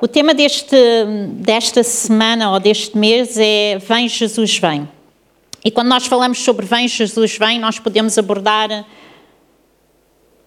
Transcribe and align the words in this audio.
O 0.00 0.08
tema 0.08 0.34
deste, 0.34 0.76
desta 1.34 1.84
semana 1.84 2.50
ou 2.50 2.58
deste 2.58 2.98
mês 2.98 3.38
é 3.38 3.78
Vem 3.78 4.08
Jesus 4.08 4.58
Vem. 4.58 4.88
E 5.64 5.70
quando 5.70 5.88
nós 5.88 6.06
falamos 6.06 6.40
sobre 6.40 6.66
Vem 6.66 6.88
Jesus 6.88 7.38
Vem, 7.38 7.60
nós 7.60 7.78
podemos 7.78 8.18
abordar 8.18 8.84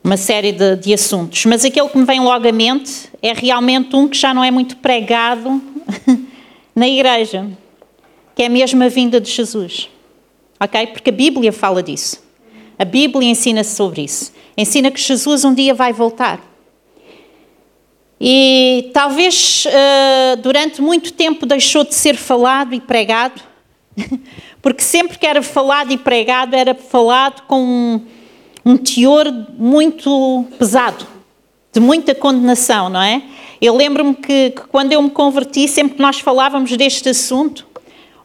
uma 0.03 0.17
série 0.17 0.51
de, 0.51 0.75
de, 0.75 0.93
assuntos. 0.93 1.45
Mas 1.45 1.63
aquele 1.63 1.87
que 1.87 1.97
me 1.97 2.05
vem 2.05 2.19
logo 2.19 2.47
à 2.47 2.51
mente 2.51 3.09
é 3.21 3.31
realmente 3.33 3.95
um 3.95 4.07
que 4.07 4.17
já 4.17 4.33
não 4.33 4.43
é 4.43 4.51
muito 4.51 4.77
pregado 4.77 5.61
na 6.75 6.87
igreja, 6.87 7.47
que 8.35 8.43
é 8.43 8.49
mesmo 8.49 8.83
a 8.83 8.89
vinda 8.89 9.19
de 9.19 9.31
Jesus. 9.31 9.89
Ok? 10.59 10.87
Porque 10.87 11.09
a 11.09 11.13
Bíblia 11.13 11.53
fala 11.53 11.81
disso. 11.81 12.21
A 12.77 12.85
Bíblia 12.85 13.29
ensina 13.29 13.63
sobre 13.63 14.03
isso. 14.03 14.33
Ensina 14.57 14.91
que 14.91 14.99
Jesus 14.99 15.45
um 15.45 15.53
dia 15.53 15.73
vai 15.73 15.93
voltar. 15.93 16.46
E 18.19 18.89
talvez 18.93 19.65
uh, 19.65 20.41
durante 20.41 20.81
muito 20.81 21.13
tempo 21.13 21.45
deixou 21.45 21.83
de 21.83 21.93
ser 21.93 22.15
falado 22.15 22.73
e 22.73 22.81
pregado, 22.81 23.41
porque 24.61 24.81
sempre 24.81 25.17
que 25.17 25.25
era 25.25 25.43
falado 25.43 25.91
e 25.91 25.97
pregado, 25.97 26.55
era 26.55 26.73
falado 26.73 27.43
com 27.47 27.61
um, 27.61 28.01
um 28.65 28.77
teor 28.77 29.25
muito 29.57 30.45
pesado, 30.57 31.05
de 31.71 31.79
muita 31.79 32.15
condenação, 32.15 32.89
não 32.89 33.01
é? 33.01 33.21
Eu 33.61 33.75
lembro-me 33.75 34.15
que, 34.15 34.51
que 34.51 34.61
quando 34.67 34.93
eu 34.93 35.01
me 35.01 35.09
converti, 35.09 35.67
sempre 35.67 35.95
que 35.95 36.01
nós 36.01 36.19
falávamos 36.19 36.75
deste 36.75 37.09
assunto, 37.09 37.67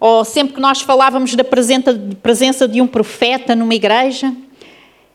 ou 0.00 0.24
sempre 0.24 0.54
que 0.54 0.60
nós 0.60 0.80
falávamos 0.80 1.34
da 1.34 1.44
presença, 1.44 2.66
de 2.66 2.80
um 2.80 2.86
profeta 2.86 3.54
numa 3.54 3.74
igreja, 3.74 4.34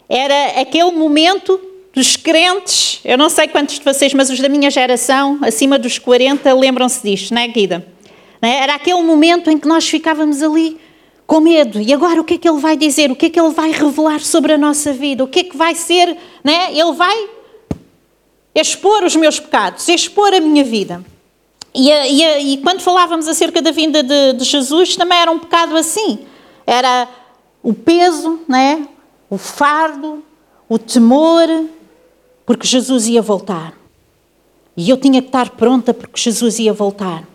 era 0.08 0.62
aquele 0.62 0.91
momento 0.91 1.59
dos 1.97 2.15
crentes, 2.15 2.99
eu 3.03 3.17
não 3.17 3.27
sei 3.27 3.47
quantos 3.47 3.80
de 3.80 3.83
vocês, 3.83 4.13
mas 4.13 4.30
os 4.30 4.39
da 4.39 4.47
minha 4.47 4.69
geração, 4.69 5.39
acima 5.41 5.80
dos 5.80 5.97
40, 5.97 6.53
lembram-se 6.53 7.02
disto, 7.02 7.33
não 7.33 7.41
é, 7.41 7.47
Guida? 7.47 7.88
É? 8.39 8.61
Era 8.61 8.75
aquele 8.75 9.02
momento 9.02 9.49
em 9.49 9.58
que 9.58 9.67
nós 9.67 9.89
ficávamos 9.89 10.44
ali 10.44 10.80
com 11.25 11.39
medo. 11.39 11.81
E 11.81 11.91
agora 11.91 12.22
o 12.22 12.23
que 12.23 12.35
é 12.35 12.38
que 12.38 12.47
ele 12.47 12.59
vai 12.59 12.77
dizer? 12.77 13.09
O 13.09 13.16
que 13.16 13.25
é 13.25 13.30
que 13.31 13.39
ele 13.39 13.49
vai 13.49 13.72
revelar 13.72 14.19
sobre 14.19 14.53
a 14.53 14.59
nossa 14.59 14.94
vida? 14.94 15.23
O 15.23 15.27
que 15.27 15.39
é 15.39 15.44
que 15.45 15.57
vai 15.57 15.73
ser? 15.73 16.16
Né? 16.44 16.72
Ele 16.72 16.91
vai 16.91 17.30
expor 18.53 19.03
os 19.03 19.16
meus 19.16 19.39
pecados, 19.39 19.89
expor 19.89 20.35
a 20.35 20.39
minha 20.39 20.63
vida. 20.63 21.03
E, 21.73 21.89
e, 21.89 22.53
e 22.53 22.57
quando 22.57 22.79
falávamos 22.79 23.27
acerca 23.27 23.59
da 23.59 23.72
vinda 23.72 24.03
de, 24.03 24.33
de, 24.33 24.44
Jesus, 24.44 24.95
também 24.95 25.17
era 25.17 25.31
um 25.31 25.39
pecado 25.39 25.75
assim. 25.75 26.19
Era 26.63 27.07
o 27.63 27.73
peso, 27.73 28.39
né? 28.47 28.88
o 29.31 29.38
fardo, 29.39 30.23
o 30.69 30.77
temor, 30.77 31.50
porque 32.48 32.66
Jesus 32.66 33.09
ia 33.09 33.22
voltar. 33.22 33.73
E 34.76 34.90
eu 34.90 34.95
tinha 34.95 35.22
que 35.22 35.28
estar 35.28 35.50
pronta 35.50 35.94
porque 35.94 36.20
Jesus 36.20 36.58
ia 36.59 36.72
voltar. 36.72 37.28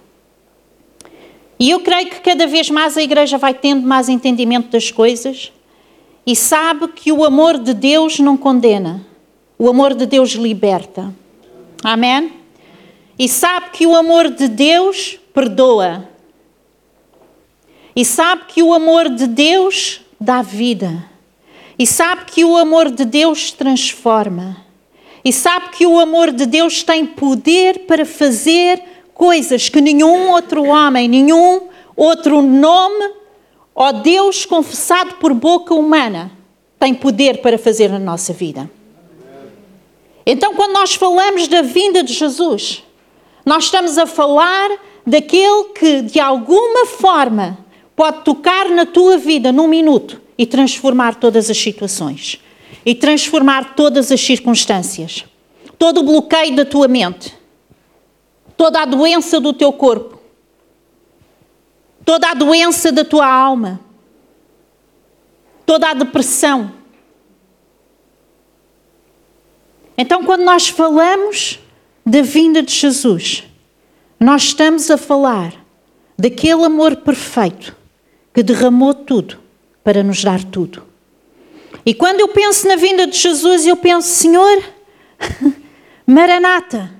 E 1.61 1.71
eu 1.71 1.81
creio 1.81 2.09
que 2.09 2.21
cada 2.21 2.47
vez 2.47 2.71
mais 2.71 2.97
a 2.97 3.03
igreja 3.03 3.37
vai 3.37 3.53
tendo 3.53 3.87
mais 3.87 4.09
entendimento 4.09 4.71
das 4.71 4.91
coisas 4.91 5.53
e 6.27 6.35
sabe 6.35 6.89
que 6.89 7.13
o 7.13 7.25
amor 7.25 7.59
de 7.59 7.75
Deus 7.75 8.19
não 8.21 8.39
condena, 8.39 9.05
o 9.59 9.69
amor 9.69 9.95
de 9.95 10.07
Deus 10.07 10.31
liberta. 10.31 11.15
Amém? 11.85 12.33
E 13.19 13.29
sabe 13.29 13.71
que 13.71 13.87
o 13.87 13.95
amor 13.95 14.31
de 14.31 14.49
Deus 14.49 15.21
perdoa. 15.35 16.09
E 17.95 18.03
sabe 18.03 18.45
que 18.49 18.63
o 18.63 18.73
amor 18.73 19.11
de 19.11 19.27
Deus 19.27 20.01
dá 20.19 20.41
vida. 20.41 21.05
E 21.79 21.87
sabe 21.87 22.25
que 22.25 22.45
o 22.45 22.57
amor 22.57 22.91
de 22.91 23.05
Deus 23.05 23.53
transforma 23.53 24.62
e 25.25 25.33
sabe 25.33 25.71
que 25.71 25.87
o 25.87 26.01
amor 26.01 26.33
de 26.33 26.47
Deus 26.47 26.83
tem 26.83 27.07
poder 27.07 27.81
para 27.87 28.05
fazer 28.05 28.83
coisas 29.15 29.69
que 29.69 29.81
nenhum 29.81 30.31
outro 30.31 30.65
homem, 30.65 31.09
nenhum 31.09 31.69
outro 31.97 32.43
nome 32.43 33.15
ou 33.75 33.93
Deus 33.93 34.45
confessado 34.45 35.15
por 35.15 35.33
boca 35.33 35.75
humana 35.75 36.33
tem 36.79 36.93
poder 36.93 37.41
para 37.41 37.57
fazer 37.57 37.89
na 37.89 37.99
nossa 37.99 38.33
vida. 38.33 38.69
Então, 40.27 40.55
quando 40.55 40.73
nós 40.73 40.95
falamos 40.95 41.49
da 41.49 41.63
vinda 41.63 42.03
de 42.03 42.13
Jesus, 42.13 42.83
nós 43.47 43.65
estamos 43.65 43.99
a 43.99 44.07
falar 44.07 44.71
daquele 45.07 45.65
que 45.75 46.03
de 46.03 46.21
alguma 46.21 46.87
forma 46.87 47.59
pode 47.95 48.25
tocar 48.25 48.69
na 48.69 48.87
tua 48.87 49.19
vida 49.19 49.53
num 49.53 49.69
minuto 49.69 50.21
e 50.37 50.47
transformar 50.47 51.17
todas 51.17 51.51
as 51.51 51.59
situações 51.59 52.41
e 52.85 52.95
transformar 52.95 53.75
todas 53.75 54.11
as 54.11 54.21
circunstâncias, 54.21 55.25
todo 55.79 56.01
o 56.01 56.05
bloqueio 56.05 56.57
da 56.57 56.65
tua 56.65 56.89
mente, 56.89 57.37
toda 58.57 58.83
a 58.83 58.85
doença 58.85 59.41
do 59.41 59.53
teu 59.53 59.73
corpo, 59.73 60.21
toda 62.05 62.31
a 62.31 62.35
doença 62.35 62.91
da 62.91 63.05
tua 63.05 63.27
alma, 63.27 63.81
toda 65.65 65.91
a 65.91 65.95
depressão. 65.95 66.73
Então, 69.97 70.25
quando 70.25 70.43
nós 70.43 70.69
falamos 70.69 71.61
da 72.05 72.23
vinda 72.23 72.63
de 72.63 72.73
Jesus, 72.73 73.45
nós 74.19 74.43
estamos 74.45 74.91
a 74.91 74.97
falar 74.97 75.55
daquele 76.19 76.65
amor 76.65 76.97
perfeito 76.97 77.77
que 78.35 78.43
derramou 78.43 78.95
tudo 78.95 79.39
para 79.85 80.03
nos 80.03 80.23
dar 80.23 80.43
tudo. 80.45 80.92
E 81.85 81.95
quando 81.95 82.21
eu 82.21 82.29
penso 82.29 82.67
na 82.69 82.77
vinda 82.77 83.07
de 83.07 83.17
Jesus, 83.17 83.67
eu 83.67 83.77
penso, 83.77 84.09
Senhor, 84.09 84.63
Maranata, 86.07 86.93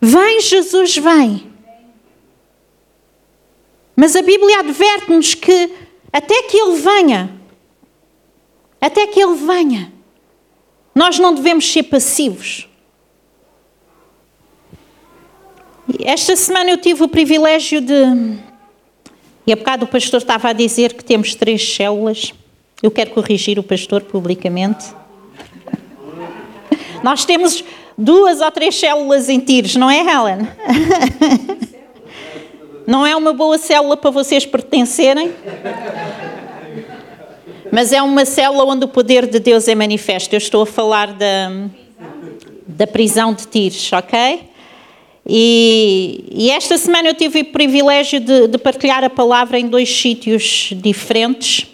vem 0.00 0.40
Jesus, 0.40 0.96
vem. 0.96 1.52
Mas 3.94 4.16
a 4.16 4.22
Bíblia 4.22 4.60
adverte-nos 4.60 5.34
que 5.34 5.70
até 6.12 6.42
que 6.42 6.56
Ele 6.56 6.76
venha, 6.76 7.40
até 8.80 9.06
que 9.06 9.20
Ele 9.20 9.34
venha, 9.34 9.92
nós 10.94 11.18
não 11.18 11.34
devemos 11.34 11.70
ser 11.70 11.84
passivos. 11.84 12.68
Esta 16.00 16.36
semana 16.36 16.70
eu 16.70 16.78
tive 16.78 17.02
o 17.02 17.08
privilégio 17.08 17.80
de. 17.80 17.94
E 19.46 19.52
há 19.52 19.56
bocado 19.56 19.84
o 19.84 19.88
pastor 19.88 20.20
estava 20.20 20.48
a 20.48 20.52
dizer 20.52 20.94
que 20.94 21.04
temos 21.04 21.34
três 21.34 21.74
células. 21.74 22.32
Eu 22.82 22.90
quero 22.90 23.10
corrigir 23.10 23.58
o 23.58 23.62
pastor 23.62 24.02
publicamente. 24.02 24.86
Nós 27.02 27.24
temos 27.24 27.64
duas 27.96 28.40
ou 28.40 28.50
três 28.50 28.74
células 28.74 29.28
em 29.28 29.38
tiros, 29.40 29.76
não 29.76 29.90
é, 29.90 30.00
Helen? 30.00 30.48
Não 32.86 33.06
é 33.06 33.14
uma 33.14 33.32
boa 33.32 33.58
célula 33.58 33.96
para 33.96 34.10
vocês 34.10 34.44
pertencerem? 34.44 35.32
Mas 37.70 37.92
é 37.92 38.02
uma 38.02 38.24
célula 38.24 38.64
onde 38.64 38.84
o 38.84 38.88
poder 38.88 39.26
de 39.26 39.38
Deus 39.38 39.68
é 39.68 39.74
manifesto. 39.74 40.34
Eu 40.34 40.38
estou 40.38 40.62
a 40.62 40.66
falar 40.66 41.12
da, 41.12 41.68
da 42.66 42.86
prisão 42.86 43.32
de 43.32 43.46
tiros, 43.46 43.92
ok? 43.92 44.50
E, 45.26 46.24
e, 46.32 46.50
esta 46.50 46.76
semana 46.76 47.08
eu 47.08 47.14
tive 47.14 47.40
o 47.42 47.44
privilégio 47.46 48.18
de, 48.18 48.48
de 48.48 48.58
partilhar 48.58 49.04
a 49.04 49.10
palavra 49.10 49.58
em 49.58 49.68
dois 49.68 49.88
sítios 49.88 50.70
diferentes. 50.74 51.71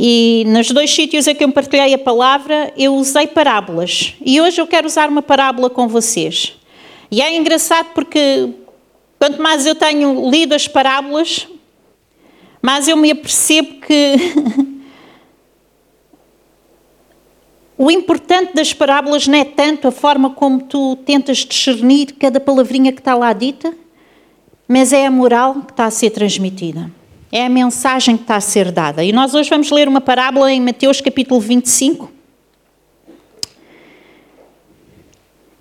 E 0.00 0.44
nos 0.46 0.70
dois 0.70 0.94
sítios 0.94 1.26
em 1.26 1.34
que 1.34 1.42
eu 1.42 1.50
partilhei 1.50 1.92
a 1.92 1.98
palavra, 1.98 2.72
eu 2.76 2.94
usei 2.94 3.26
parábolas. 3.26 4.14
E 4.24 4.40
hoje 4.40 4.60
eu 4.60 4.66
quero 4.66 4.86
usar 4.86 5.08
uma 5.08 5.20
parábola 5.20 5.68
com 5.68 5.88
vocês. 5.88 6.56
E 7.10 7.20
é 7.20 7.36
engraçado 7.36 7.88
porque 7.94 8.48
quanto 9.18 9.42
mais 9.42 9.66
eu 9.66 9.74
tenho 9.74 10.30
lido 10.30 10.54
as 10.54 10.68
parábolas, 10.68 11.48
mais 12.62 12.86
eu 12.86 12.96
me 12.96 13.10
apercebo 13.10 13.80
que 13.80 14.14
o 17.76 17.90
importante 17.90 18.54
das 18.54 18.72
parábolas 18.72 19.26
não 19.26 19.36
é 19.36 19.44
tanto 19.44 19.88
a 19.88 19.90
forma 19.90 20.30
como 20.30 20.62
tu 20.62 20.94
tentas 21.04 21.38
discernir 21.38 22.12
cada 22.12 22.38
palavrinha 22.38 22.92
que 22.92 23.00
está 23.00 23.16
lá 23.16 23.32
dita, 23.32 23.74
mas 24.68 24.92
é 24.92 25.06
a 25.06 25.10
moral 25.10 25.54
que 25.62 25.72
está 25.72 25.86
a 25.86 25.90
ser 25.90 26.10
transmitida. 26.10 26.97
É 27.30 27.44
a 27.44 27.48
mensagem 27.48 28.16
que 28.16 28.22
está 28.22 28.36
a 28.36 28.40
ser 28.40 28.72
dada. 28.72 29.04
E 29.04 29.12
nós 29.12 29.34
hoje 29.34 29.50
vamos 29.50 29.70
ler 29.70 29.86
uma 29.86 30.00
parábola 30.00 30.50
em 30.50 30.60
Mateus 30.60 31.00
capítulo 31.00 31.38
25, 31.40 32.10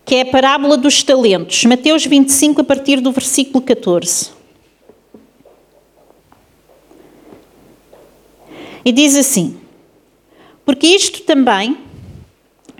que 0.05 0.15
é 0.15 0.21
a 0.21 0.25
parábola 0.25 0.77
dos 0.77 1.03
talentos. 1.03 1.65
Mateus 1.65 2.05
25, 2.05 2.61
a 2.61 2.63
partir 2.63 3.01
do 3.01 3.11
versículo 3.11 3.61
14. 3.61 4.31
E 8.85 8.91
diz 8.93 9.17
assim: 9.17 9.57
Porque 10.65 10.87
isto 10.87 11.23
também, 11.23 11.77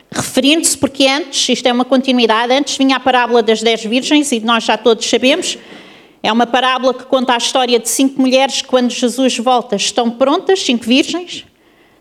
referindo-se, 0.09 0.77
porque 0.77 1.05
antes, 1.05 1.49
isto 1.49 1.65
é 1.65 1.73
uma 1.73 1.83
continuidade, 1.83 2.53
antes 2.53 2.77
vinha 2.77 2.95
a 2.95 2.99
parábola 3.01 3.43
das 3.43 3.61
dez 3.61 3.83
virgens, 3.83 4.31
e 4.31 4.39
nós 4.39 4.63
já 4.63 4.77
todos 4.77 5.05
sabemos, 5.05 5.57
é 6.27 6.31
uma 6.33 6.45
parábola 6.45 6.93
que 6.93 7.05
conta 7.05 7.35
a 7.35 7.37
história 7.37 7.79
de 7.79 7.87
cinco 7.87 8.19
mulheres 8.19 8.61
que, 8.61 8.67
quando 8.67 8.91
Jesus 8.91 9.37
volta, 9.37 9.77
estão 9.77 10.11
prontas, 10.11 10.59
cinco 10.59 10.83
virgens, 10.83 11.45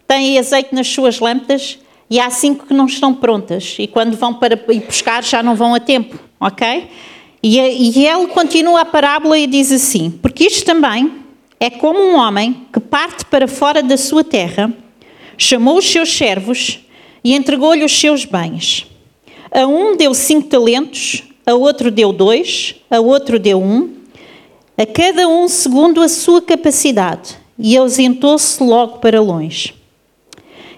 têm 0.08 0.36
azeite 0.36 0.74
nas 0.74 0.88
suas 0.88 1.20
lâmpadas 1.20 1.78
e 2.10 2.18
há 2.18 2.28
cinco 2.28 2.66
que 2.66 2.74
não 2.74 2.86
estão 2.86 3.14
prontas 3.14 3.76
e 3.78 3.86
quando 3.86 4.16
vão 4.16 4.34
para 4.34 4.60
ir 4.72 4.80
buscar 4.80 5.22
já 5.22 5.44
não 5.44 5.54
vão 5.54 5.76
a 5.76 5.78
tempo, 5.78 6.18
ok? 6.40 6.88
E, 7.40 7.56
e 7.60 8.04
ele 8.04 8.26
continua 8.26 8.80
a 8.80 8.84
parábola 8.84 9.38
e 9.38 9.46
diz 9.46 9.70
assim: 9.70 10.10
Porque 10.10 10.48
isto 10.48 10.64
também 10.66 11.12
é 11.60 11.70
como 11.70 12.00
um 12.00 12.16
homem 12.16 12.66
que 12.72 12.80
parte 12.80 13.24
para 13.26 13.46
fora 13.46 13.80
da 13.80 13.96
sua 13.96 14.24
terra, 14.24 14.72
chamou 15.38 15.78
os 15.78 15.88
seus 15.88 16.12
servos 16.12 16.80
e 17.22 17.32
entregou-lhe 17.32 17.84
os 17.84 17.96
seus 17.96 18.24
bens. 18.24 18.88
A 19.52 19.68
um 19.68 19.96
deu 19.96 20.12
cinco 20.12 20.48
talentos, 20.48 21.22
a 21.46 21.54
outro 21.54 21.92
deu 21.92 22.12
dois, 22.12 22.74
a 22.90 22.98
outro 22.98 23.38
deu 23.38 23.62
um, 23.62 23.94
a 24.76 24.84
cada 24.84 25.26
um 25.26 25.48
segundo 25.48 26.02
a 26.02 26.08
sua 26.08 26.42
capacidade, 26.42 27.36
e 27.58 27.76
ausentou-se 27.76 28.62
logo 28.62 28.98
para 28.98 29.20
longe. 29.20 29.74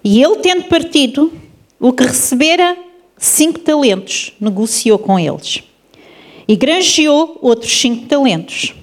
E 0.05 0.23
ele, 0.23 0.37
tendo 0.37 0.65
partido, 0.65 1.33
o 1.81 1.93
que 1.93 2.05
recebera 2.05 2.77
cinco 3.17 3.59
talentos, 3.59 4.33
negociou 4.41 4.99
com 4.99 5.19
eles. 5.19 5.63
E 6.47 6.57
granjeou 6.57 7.39
outros 7.43 7.73
cinco 7.79 8.07
talentos. 8.07 8.75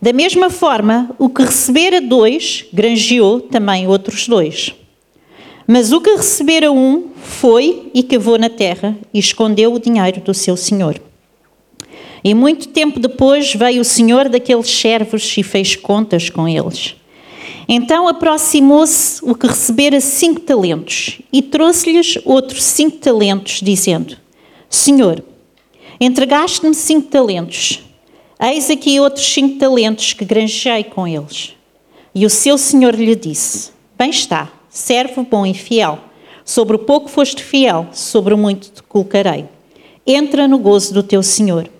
Da 0.00 0.12
mesma 0.12 0.48
forma, 0.48 1.14
o 1.18 1.28
que 1.28 1.42
recebera 1.42 2.00
dois, 2.00 2.64
granjeou 2.72 3.40
também 3.40 3.86
outros 3.86 4.26
dois. 4.26 4.74
Mas 5.66 5.92
o 5.92 6.00
que 6.00 6.10
recebera 6.14 6.72
um, 6.72 7.10
foi 7.16 7.90
e 7.94 8.02
cavou 8.02 8.38
na 8.38 8.48
terra 8.48 8.96
e 9.12 9.18
escondeu 9.18 9.72
o 9.72 9.78
dinheiro 9.78 10.20
do 10.20 10.34
seu 10.34 10.56
senhor. 10.56 11.00
E 12.24 12.34
muito 12.34 12.68
tempo 12.68 13.00
depois 13.00 13.54
veio 13.54 13.82
o 13.82 13.84
senhor 13.84 14.28
daqueles 14.28 14.70
servos 14.70 15.34
e 15.36 15.42
fez 15.42 15.74
contas 15.74 16.30
com 16.30 16.46
eles. 16.46 16.94
Então 17.68 18.06
aproximou-se 18.06 19.24
o 19.24 19.34
que 19.34 19.46
recebera 19.46 20.00
cinco 20.00 20.40
talentos 20.40 21.20
e 21.32 21.42
trouxe-lhes 21.42 22.18
outros 22.24 22.62
cinco 22.62 22.98
talentos, 22.98 23.60
dizendo: 23.60 24.16
Senhor, 24.68 25.24
entregaste-me 26.00 26.74
cinco 26.74 27.08
talentos, 27.08 27.80
eis 28.40 28.70
aqui 28.70 29.00
outros 29.00 29.26
cinco 29.26 29.58
talentos 29.58 30.12
que 30.12 30.24
granjei 30.24 30.84
com 30.84 31.06
eles. 31.06 31.56
E 32.14 32.26
o 32.26 32.30
seu 32.30 32.58
senhor 32.58 32.94
lhe 32.94 33.16
disse: 33.16 33.70
Bem 33.98 34.10
está, 34.10 34.52
servo 34.68 35.26
bom 35.28 35.46
e 35.46 35.54
fiel. 35.54 35.98
Sobre 36.44 36.74
o 36.76 36.78
pouco 36.80 37.08
foste 37.08 37.42
fiel, 37.42 37.86
sobre 37.92 38.34
o 38.34 38.38
muito 38.38 38.68
te 38.70 38.82
colocarei. 38.82 39.46
Entra 40.04 40.48
no 40.48 40.58
gozo 40.58 40.92
do 40.92 41.02
teu 41.02 41.22
senhor. 41.22 41.70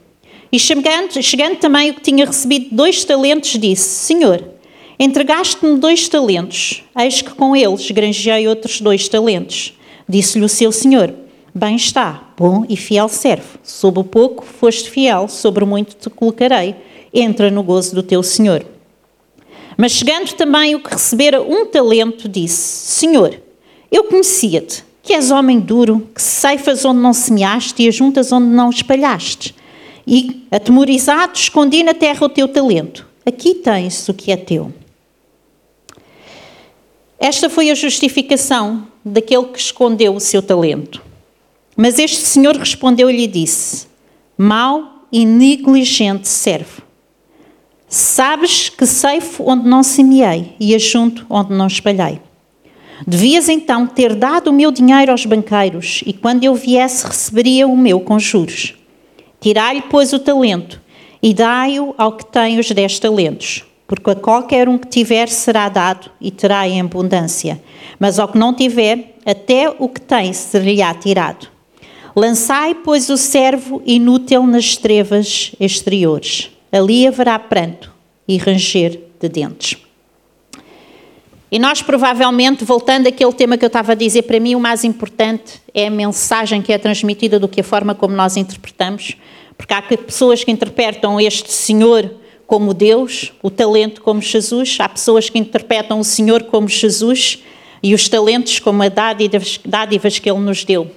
E 0.52 0.58
chegando, 0.58 1.22
chegando 1.22 1.56
também 1.56 1.90
o 1.90 1.94
que 1.94 2.02
tinha 2.02 2.26
recebido 2.26 2.68
dois 2.70 3.04
talentos, 3.04 3.58
disse: 3.58 3.88
Senhor, 4.06 4.52
Entregaste-me 5.04 5.78
dois 5.78 6.06
talentos, 6.08 6.84
eis 6.96 7.22
que 7.22 7.30
com 7.30 7.56
eles 7.56 7.90
granjeei 7.90 8.46
outros 8.46 8.80
dois 8.80 9.08
talentos. 9.08 9.76
Disse-lhe 10.08 10.44
o 10.44 10.48
seu 10.48 10.70
senhor: 10.70 11.12
Bem 11.52 11.74
está, 11.74 12.22
bom 12.38 12.64
e 12.68 12.76
fiel 12.76 13.08
servo. 13.08 13.58
Sob 13.64 13.98
o 13.98 14.04
pouco 14.04 14.44
foste 14.44 14.88
fiel, 14.88 15.26
sobre 15.26 15.64
muito 15.64 15.96
te 15.96 16.08
colocarei. 16.08 16.76
Entra 17.12 17.50
no 17.50 17.64
gozo 17.64 17.96
do 17.96 18.02
teu 18.04 18.22
senhor. 18.22 18.64
Mas 19.76 19.90
chegando 19.90 20.32
também 20.34 20.76
o 20.76 20.80
que 20.80 20.92
recebera 20.92 21.42
um 21.42 21.66
talento, 21.66 22.28
disse: 22.28 22.92
Senhor, 22.92 23.42
eu 23.90 24.04
conhecia-te, 24.04 24.84
que 25.02 25.14
és 25.14 25.32
homem 25.32 25.58
duro, 25.58 26.06
que 26.14 26.22
ceifas 26.22 26.84
onde 26.84 27.00
não 27.00 27.12
semeaste 27.12 27.82
e 27.82 27.88
ajuntas 27.88 28.30
onde 28.30 28.46
não 28.46 28.70
espalhaste. 28.70 29.52
E, 30.06 30.46
atemorizado, 30.50 31.36
escondi 31.36 31.82
na 31.82 31.94
terra 31.94 32.26
o 32.26 32.28
teu 32.28 32.48
talento. 32.48 33.06
Aqui 33.24 33.54
tens 33.54 34.08
o 34.08 34.14
que 34.14 34.32
é 34.32 34.36
teu. 34.36 34.72
Esta 37.18 37.48
foi 37.48 37.70
a 37.70 37.74
justificação 37.74 38.86
daquele 39.04 39.44
que 39.46 39.58
escondeu 39.58 40.14
o 40.14 40.20
seu 40.20 40.42
talento. 40.42 41.00
Mas 41.76 41.98
este 41.98 42.18
senhor 42.18 42.56
respondeu-lhe 42.56 43.22
e 43.22 43.28
disse: 43.28 43.86
Mau 44.36 45.06
e 45.12 45.24
negligente 45.24 46.26
servo. 46.26 46.82
Sabes 47.88 48.68
que 48.68 48.86
ceifo 48.86 49.44
onde 49.46 49.68
não 49.68 49.82
semeei 49.82 50.56
e 50.58 50.74
ajunto 50.74 51.26
onde 51.28 51.52
não 51.52 51.66
espalhei. 51.66 52.20
Devias 53.06 53.48
então 53.48 53.86
ter 53.86 54.14
dado 54.14 54.48
o 54.48 54.52
meu 54.52 54.70
dinheiro 54.70 55.12
aos 55.12 55.26
banqueiros, 55.26 56.02
e 56.06 56.12
quando 56.12 56.44
eu 56.44 56.54
viesse 56.54 57.06
receberia 57.06 57.66
o 57.66 57.76
meu 57.76 58.00
com 58.00 58.18
juros. 58.18 58.74
Tirai-lhe, 59.42 59.82
pois, 59.82 60.14
o 60.14 60.18
talento, 60.18 60.80
e 61.22 61.34
dai-o 61.34 61.94
ao 61.98 62.12
que 62.12 62.24
tem 62.24 62.58
os 62.58 62.70
dez 62.70 62.98
talentos 62.98 63.66
porque 63.94 64.10
a 64.12 64.14
qualquer 64.14 64.70
um 64.70 64.78
que 64.78 64.88
tiver 64.88 65.28
será 65.28 65.68
dado 65.68 66.10
e 66.18 66.30
terá 66.30 66.66
em 66.66 66.80
abundância, 66.80 67.62
mas 68.00 68.18
ao 68.18 68.26
que 68.26 68.38
não 68.38 68.54
tiver, 68.54 69.16
até 69.26 69.68
o 69.68 69.86
que 69.86 70.00
tem 70.00 70.32
será 70.32 70.94
tirado. 70.94 71.48
Lançai, 72.16 72.74
pois, 72.74 73.10
o 73.10 73.18
servo 73.18 73.82
inútil 73.84 74.46
nas 74.46 74.78
trevas 74.78 75.52
exteriores. 75.60 76.50
Ali 76.72 77.06
haverá 77.06 77.38
pranto 77.38 77.92
e 78.26 78.38
ranger 78.38 78.98
de 79.20 79.28
dentes. 79.28 79.76
E 81.52 81.58
nós, 81.58 81.82
provavelmente, 81.82 82.64
voltando 82.64 83.08
àquele 83.08 83.32
tema 83.34 83.58
que 83.58 83.64
eu 83.64 83.66
estava 83.66 83.92
a 83.92 83.94
dizer, 83.94 84.22
para 84.22 84.40
mim 84.40 84.54
o 84.54 84.60
mais 84.60 84.84
importante 84.84 85.60
é 85.74 85.88
a 85.88 85.90
mensagem 85.90 86.62
que 86.62 86.72
é 86.72 86.78
transmitida 86.78 87.38
do 87.38 87.46
que 87.46 87.60
a 87.60 87.64
forma 87.64 87.94
como 87.94 88.16
nós 88.16 88.38
interpretamos, 88.38 89.18
porque 89.58 89.74
há 89.74 89.82
pessoas 89.82 90.42
que 90.42 90.50
interpretam 90.50 91.20
este 91.20 91.52
Senhor 91.52 92.10
como 92.46 92.72
Deus, 92.72 93.34
o 93.42 93.50
talento 93.50 94.00
como 94.00 94.22
Jesus. 94.22 94.78
Há 94.80 94.88
pessoas 94.88 95.28
que 95.28 95.38
interpretam 95.38 96.00
o 96.00 96.04
Senhor 96.04 96.44
como 96.44 96.66
Jesus 96.66 97.42
e 97.82 97.94
os 97.94 98.08
talentos 98.08 98.58
como 98.58 98.82
a 98.82 98.88
dádivas, 98.88 99.60
dádivas 99.62 100.18
que 100.18 100.30
Ele 100.30 100.40
nos 100.40 100.64
deu. 100.64 100.90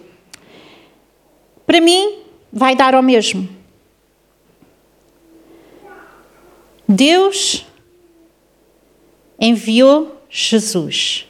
Para 1.68 1.82
mim, 1.82 2.20
vai 2.52 2.78
dar 2.78 2.96
ao 2.96 3.04
mesmo. 3.04 3.50
Deus 6.88 7.66
enviou 9.38 10.15
Jesus 10.38 11.26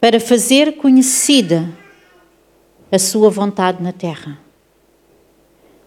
para 0.00 0.20
fazer 0.20 0.76
conhecida 0.76 1.68
a 2.92 2.98
sua 2.98 3.28
vontade 3.28 3.82
na 3.82 3.90
terra. 3.90 4.38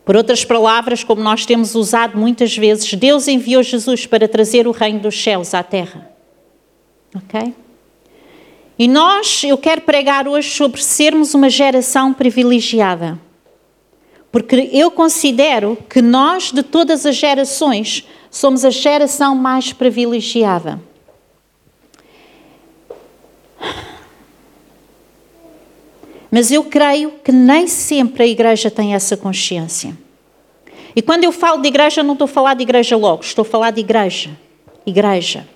Por 0.04 0.18
outras 0.18 0.44
palavras, 0.44 1.06
como 1.06 1.22
nós 1.22 1.45
temos 1.45 1.74
usado 1.74 2.18
muitas 2.18 2.57
vezes, 2.57 2.94
Deus 2.95 3.30
enviou 3.30 3.63
Jesus 3.63 4.06
para 4.06 4.28
trazer 4.28 4.68
o 4.68 4.72
reino 4.72 5.00
dos 5.00 5.24
céus 5.24 5.54
à 5.54 5.63
terra. 5.63 6.12
Ok? 7.16 7.54
E 8.78 8.90
nós, 8.90 9.44
eu 9.45 9.57
quero 9.57 9.81
pregar 9.81 10.28
hoje 10.28 10.50
sobre 10.50 10.83
sermos 10.83 11.33
uma 11.33 11.50
geração 11.50 12.14
privilegiada. 12.14 13.18
Porque 14.33 14.69
eu 14.73 14.92
considero 14.92 15.78
que 15.90 16.02
nós, 16.02 16.52
de 16.52 16.62
todas 16.62 17.06
as 17.06 17.16
gerações, 17.16 18.06
somos 18.30 18.66
a 18.66 18.69
geração 18.69 19.36
mais 19.36 19.74
privilegiada. 19.74 20.80
Mas 26.30 26.52
eu 26.52 26.64
creio 26.64 27.14
que 27.24 27.31
nem 27.31 27.68
sempre 27.68 28.24
a 28.24 28.28
igreja 28.28 28.69
tem 28.69 28.94
essa 28.94 29.16
consciência. 29.16 29.98
E 30.96 31.02
quando 31.02 31.24
eu 31.24 31.31
falo 31.31 31.62
de 31.62 31.68
igreja, 31.68 32.04
não 32.04 32.14
estou 32.14 32.26
a 32.26 32.28
falar 32.28 32.54
de 32.54 32.64
igreja 32.64 32.98
logo, 32.98 33.24
estou 33.24 33.44
a 33.44 33.46
falar 33.46 33.72
de 33.72 33.80
igreja. 33.80 34.38
Igreja. 34.86 35.48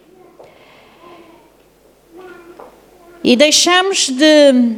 E 3.23 3.35
deixamos 3.35 4.09
de, 4.09 4.75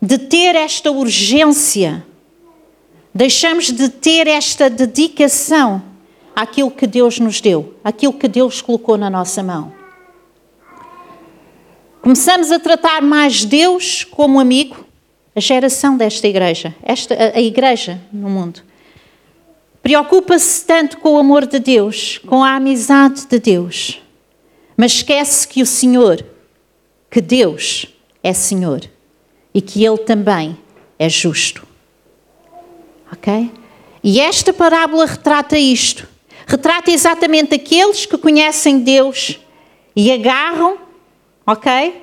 de 0.00 0.18
ter 0.18 0.54
esta 0.54 0.90
urgência, 0.90 2.04
deixamos 3.12 3.72
de 3.72 3.88
ter 3.88 4.26
esta 4.26 4.70
dedicação 4.70 5.93
àquilo 6.34 6.70
que 6.70 6.86
Deus 6.86 7.18
nos 7.18 7.40
deu, 7.40 7.74
àquilo 7.84 8.12
que 8.12 8.28
Deus 8.28 8.60
colocou 8.60 8.96
na 8.96 9.08
nossa 9.08 9.42
mão. 9.42 9.72
Começamos 12.02 12.52
a 12.52 12.58
tratar 12.58 13.00
mais 13.00 13.44
Deus 13.44 14.04
como 14.04 14.38
amigo, 14.40 14.84
a 15.34 15.40
geração 15.40 15.96
desta 15.96 16.28
igreja, 16.28 16.74
esta, 16.82 17.14
a, 17.14 17.38
a 17.38 17.40
igreja 17.40 18.00
no 18.12 18.28
mundo. 18.28 18.60
Preocupa-se 19.82 20.64
tanto 20.64 20.98
com 20.98 21.14
o 21.14 21.18
amor 21.18 21.46
de 21.46 21.58
Deus, 21.58 22.18
com 22.26 22.42
a 22.42 22.56
amizade 22.56 23.26
de 23.26 23.38
Deus, 23.38 24.00
mas 24.76 24.92
esquece 24.92 25.46
que 25.46 25.62
o 25.62 25.66
Senhor, 25.66 26.24
que 27.10 27.20
Deus 27.20 27.86
é 28.22 28.32
Senhor 28.32 28.82
e 29.52 29.60
que 29.60 29.84
Ele 29.84 29.98
também 29.98 30.58
é 30.98 31.08
justo. 31.08 31.66
Ok? 33.12 33.50
E 34.02 34.20
esta 34.20 34.52
parábola 34.52 35.06
retrata 35.06 35.56
isto. 35.56 36.08
Retrata 36.46 36.90
exatamente 36.90 37.54
aqueles 37.54 38.06
que 38.06 38.18
conhecem 38.18 38.80
Deus 38.80 39.38
e 39.96 40.12
agarram 40.12 40.84
ok? 41.46 42.02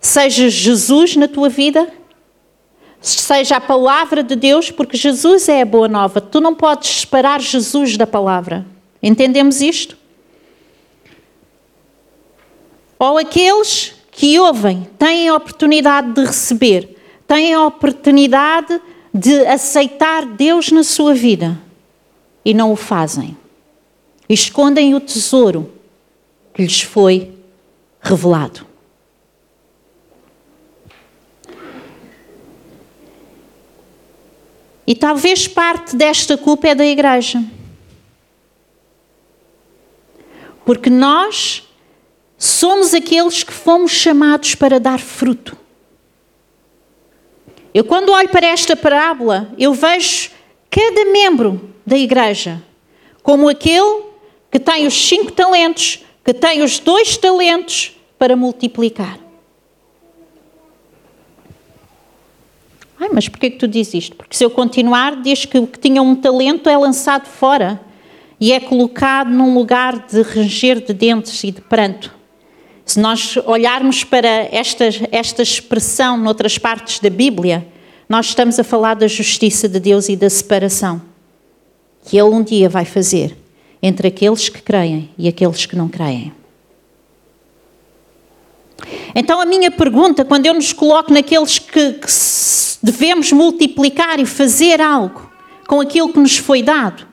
Seja 0.00 0.48
Jesus 0.48 1.16
na 1.16 1.26
tua 1.26 1.48
vida, 1.48 1.92
seja 3.00 3.56
a 3.56 3.60
palavra 3.60 4.22
de 4.22 4.36
Deus, 4.36 4.70
porque 4.70 4.96
Jesus 4.96 5.48
é 5.48 5.62
a 5.62 5.66
boa 5.66 5.88
nova. 5.88 6.20
Tu 6.20 6.40
não 6.40 6.54
podes 6.54 7.00
separar 7.00 7.40
Jesus 7.40 7.96
da 7.96 8.06
palavra. 8.06 8.64
Entendemos 9.02 9.60
isto? 9.60 9.96
Ou 12.98 13.18
aqueles 13.18 13.94
que 14.10 14.38
ouvem, 14.38 14.88
têm 14.98 15.28
a 15.28 15.34
oportunidade 15.34 16.12
de 16.12 16.24
receber, 16.24 16.96
têm 17.26 17.52
a 17.52 17.66
oportunidade 17.66 18.80
de 19.12 19.46
aceitar 19.46 20.24
Deus 20.24 20.70
na 20.70 20.82
sua 20.82 21.14
vida 21.14 21.65
e 22.46 22.54
não 22.54 22.72
o 22.72 22.76
fazem. 22.76 23.36
Escondem 24.28 24.94
o 24.94 25.00
tesouro 25.00 25.72
que 26.54 26.62
lhes 26.62 26.80
foi 26.80 27.36
revelado. 28.00 28.64
E 34.86 34.94
talvez 34.94 35.48
parte 35.48 35.96
desta 35.96 36.38
culpa 36.38 36.68
é 36.68 36.74
da 36.76 36.86
igreja. 36.86 37.42
Porque 40.64 40.88
nós 40.88 41.68
somos 42.38 42.94
aqueles 42.94 43.42
que 43.42 43.52
fomos 43.52 43.90
chamados 43.90 44.54
para 44.54 44.78
dar 44.78 45.00
fruto. 45.00 45.56
Eu, 47.74 47.82
quando 47.84 48.12
olho 48.12 48.28
para 48.28 48.46
esta 48.46 48.76
parábola, 48.76 49.52
eu 49.58 49.74
vejo 49.74 50.35
cada 50.76 51.10
membro 51.10 51.70
da 51.86 51.96
igreja 51.96 52.62
como 53.22 53.48
aquele 53.48 54.02
que 54.50 54.58
tem 54.58 54.86
os 54.86 54.92
cinco 55.08 55.32
talentos, 55.32 56.04
que 56.22 56.34
tem 56.34 56.62
os 56.62 56.78
dois 56.78 57.16
talentos 57.16 57.96
para 58.18 58.36
multiplicar. 58.36 59.18
Ai, 63.00 63.08
mas 63.10 63.26
porquê 63.26 63.50
que 63.50 63.56
tu 63.56 63.66
dizes 63.66 63.94
isto? 63.94 64.16
Porque 64.16 64.36
se 64.36 64.44
eu 64.44 64.50
continuar, 64.50 65.22
diz 65.22 65.46
que 65.46 65.56
o 65.56 65.66
que 65.66 65.78
tinha 65.78 66.02
um 66.02 66.14
talento 66.14 66.68
é 66.68 66.76
lançado 66.76 67.26
fora 67.26 67.80
e 68.38 68.52
é 68.52 68.60
colocado 68.60 69.30
num 69.30 69.54
lugar 69.54 70.06
de 70.06 70.20
ranger 70.20 70.84
de 70.84 70.92
dentes 70.92 71.42
e 71.42 71.50
de 71.50 71.62
pranto. 71.62 72.14
Se 72.84 73.00
nós 73.00 73.36
olharmos 73.46 74.04
para 74.04 74.28
esta, 74.28 74.84
esta 75.10 75.42
expressão 75.42 76.18
noutras 76.18 76.58
partes 76.58 77.00
da 77.00 77.08
Bíblia, 77.08 77.66
nós 78.08 78.26
estamos 78.26 78.58
a 78.58 78.64
falar 78.64 78.94
da 78.94 79.08
justiça 79.08 79.68
de 79.68 79.80
Deus 79.80 80.08
e 80.08 80.16
da 80.16 80.30
separação 80.30 81.02
que 82.04 82.16
Ele 82.16 82.28
um 82.28 82.42
dia 82.42 82.68
vai 82.68 82.84
fazer 82.84 83.36
entre 83.82 84.08
aqueles 84.08 84.48
que 84.48 84.62
creem 84.62 85.10
e 85.18 85.28
aqueles 85.28 85.66
que 85.66 85.76
não 85.76 85.88
creem. 85.88 86.32
Então, 89.14 89.40
a 89.40 89.46
minha 89.46 89.70
pergunta, 89.70 90.24
quando 90.24 90.46
eu 90.46 90.54
nos 90.54 90.72
coloco 90.72 91.12
naqueles 91.12 91.58
que, 91.58 91.94
que 91.94 92.06
devemos 92.82 93.32
multiplicar 93.32 94.20
e 94.20 94.26
fazer 94.26 94.80
algo 94.80 95.30
com 95.66 95.80
aquilo 95.80 96.12
que 96.12 96.18
nos 96.18 96.36
foi 96.36 96.62
dado, 96.62 97.06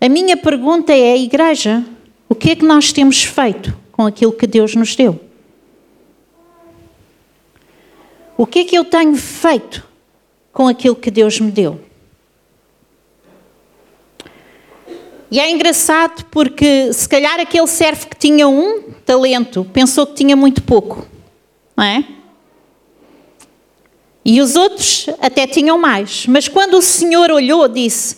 a 0.00 0.08
minha 0.08 0.36
pergunta 0.36 0.92
é: 0.92 1.16
igreja, 1.16 1.84
o 2.28 2.34
que 2.34 2.50
é 2.50 2.56
que 2.56 2.64
nós 2.64 2.92
temos 2.92 3.24
feito 3.24 3.76
com 3.90 4.06
aquilo 4.06 4.32
que 4.32 4.46
Deus 4.46 4.74
nos 4.74 4.94
deu? 4.94 5.18
O 8.36 8.46
que 8.46 8.60
é 8.60 8.64
que 8.64 8.76
eu 8.76 8.84
tenho 8.84 9.16
feito 9.16 9.86
com 10.56 10.66
aquilo 10.68 10.96
que 10.96 11.10
Deus 11.10 11.38
me 11.38 11.50
deu? 11.50 11.78
E 15.30 15.38
é 15.38 15.50
engraçado 15.50 16.24
porque 16.30 16.94
se 16.94 17.06
calhar 17.06 17.38
aquele 17.38 17.66
servo 17.66 18.06
que 18.06 18.16
tinha 18.16 18.48
um 18.48 18.90
talento 19.04 19.66
pensou 19.70 20.06
que 20.06 20.14
tinha 20.14 20.34
muito 20.34 20.62
pouco, 20.62 21.06
não 21.76 21.84
é? 21.84 22.08
E 24.24 24.40
os 24.40 24.56
outros 24.56 25.10
até 25.20 25.46
tinham 25.46 25.76
mais. 25.76 26.26
Mas 26.26 26.48
quando 26.48 26.78
o 26.78 26.82
Senhor 26.82 27.30
olhou, 27.30 27.68
disse: 27.68 28.16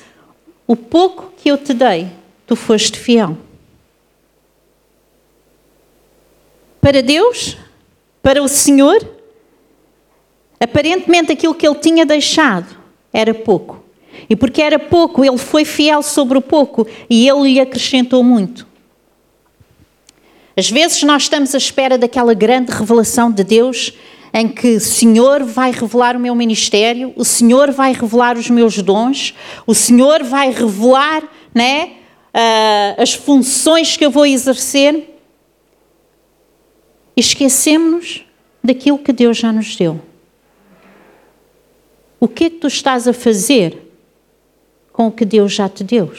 O 0.64 0.76
pouco 0.76 1.33
que 1.38 1.50
eu 1.50 1.59
te 1.59 1.75
dei, 1.75 2.07
tu 2.47 2.54
foste 2.54 3.00
fiel. 3.00 3.37
Para 6.80 7.02
Deus, 7.02 7.57
para 8.23 8.40
o 8.40 8.47
Senhor, 8.47 9.17
aparentemente 10.61 11.33
aquilo 11.33 11.55
que 11.55 11.67
ele 11.67 11.77
tinha 11.77 12.05
deixado 12.05 12.77
era 13.12 13.33
pouco. 13.33 13.85
E 14.29 14.35
porque 14.35 14.61
era 14.61 14.79
pouco, 14.79 15.25
ele 15.25 15.38
foi 15.38 15.65
fiel 15.65 16.03
sobre 16.03 16.38
o 16.38 16.43
pouco 16.43 16.87
e 17.09 17.29
ele 17.29 17.53
lhe 17.53 17.61
acrescentou 17.61 18.23
muito. 18.23 18.67
Às 20.57 20.71
vezes 20.71 21.03
nós 21.05 21.23
estamos 21.23 21.55
à 21.55 21.59
espera 21.59 21.97
daquela 21.97 22.35
grande 22.35 22.73
revelação 22.73 23.31
de 23.31 23.45
Deus 23.45 23.93
em 24.35 24.49
que 24.49 24.77
o 24.77 24.81
Senhor 24.81 25.45
vai 25.45 25.71
revelar 25.71 26.17
o 26.17 26.21
meu 26.21 26.35
ministério, 26.35 27.12
o 27.17 27.25
Senhor 27.25 27.71
vai 27.71 27.93
revelar 27.93 28.37
os 28.37 28.50
meus 28.50 28.77
dons, 28.83 29.35
o 29.67 29.75
Senhor 29.75 30.23
vai 30.23 30.50
revelar 30.50 31.23
né, 31.55 31.93
uh, 32.35 33.00
as 33.03 33.15
funções 33.15 33.97
que 33.97 34.05
eu 34.05 34.11
vou 34.11 34.27
exercer. 34.27 35.15
E 37.17 37.21
esquecemos 37.21 38.25
daquilo 38.62 38.99
que 38.99 39.12
Deus 39.12 39.37
já 39.37 39.53
nos 39.53 39.75
deu. 39.77 40.00
O 42.20 42.26
que 42.26 42.44
é 42.44 42.50
que 42.50 42.56
tu 42.56 42.66
estás 42.66 43.06
a 43.06 43.12
fazer 43.12 43.88
com 44.98 45.06
o 45.06 45.12
que 45.12 45.25
Deus 45.25 45.52
já 45.52 45.68
te 45.68 45.84
deu. 45.84 46.12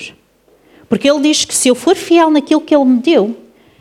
Porque 0.88 1.10
Ele 1.10 1.20
diz 1.20 1.44
que 1.44 1.54
se 1.54 1.68
eu 1.68 1.76
for 1.76 1.98
fiel 1.98 2.32
naquilo 2.32 2.62
que 2.62 2.74
Ele 2.74 2.86
me 2.86 3.02
deu, 3.02 3.36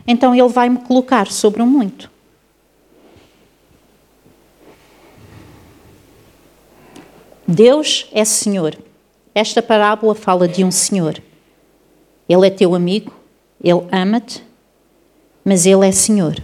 então 0.04 0.34
Ele 0.34 0.48
vai 0.48 0.68
me 0.68 0.78
colocar 0.78 1.28
sobre 1.28 1.62
um 1.62 1.66
muito. 1.66 2.10
Deus 7.46 8.08
é 8.10 8.24
Senhor. 8.24 8.76
Esta 9.32 9.62
parábola 9.62 10.16
fala 10.16 10.48
de 10.48 10.64
um 10.64 10.72
Senhor. 10.72 11.22
Ele 12.28 12.48
é 12.48 12.50
teu 12.50 12.74
amigo, 12.74 13.12
Ele 13.62 13.86
ama-te, 13.92 14.42
mas 15.44 15.64
Ele 15.64 15.86
é 15.86 15.92
Senhor. 15.92 16.42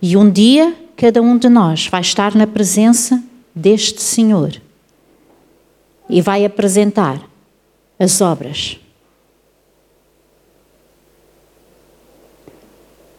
E 0.00 0.16
um 0.16 0.30
dia 0.30 0.74
cada 0.96 1.20
um 1.20 1.36
de 1.36 1.50
nós 1.50 1.86
vai 1.86 2.00
estar 2.00 2.34
na 2.34 2.46
presença 2.46 3.22
deste 3.54 4.00
Senhor 4.00 4.58
e 6.08 6.20
vai 6.20 6.44
apresentar 6.44 7.20
as 7.98 8.20
obras. 8.20 8.78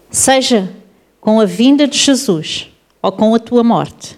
Seja 0.10 0.74
com 1.22 1.40
a 1.40 1.46
vinda 1.46 1.88
de 1.88 1.98
Jesus 1.98 2.70
ou 3.02 3.12
com 3.12 3.36
a 3.36 3.40
tua 3.40 3.64
morte, 3.64 4.18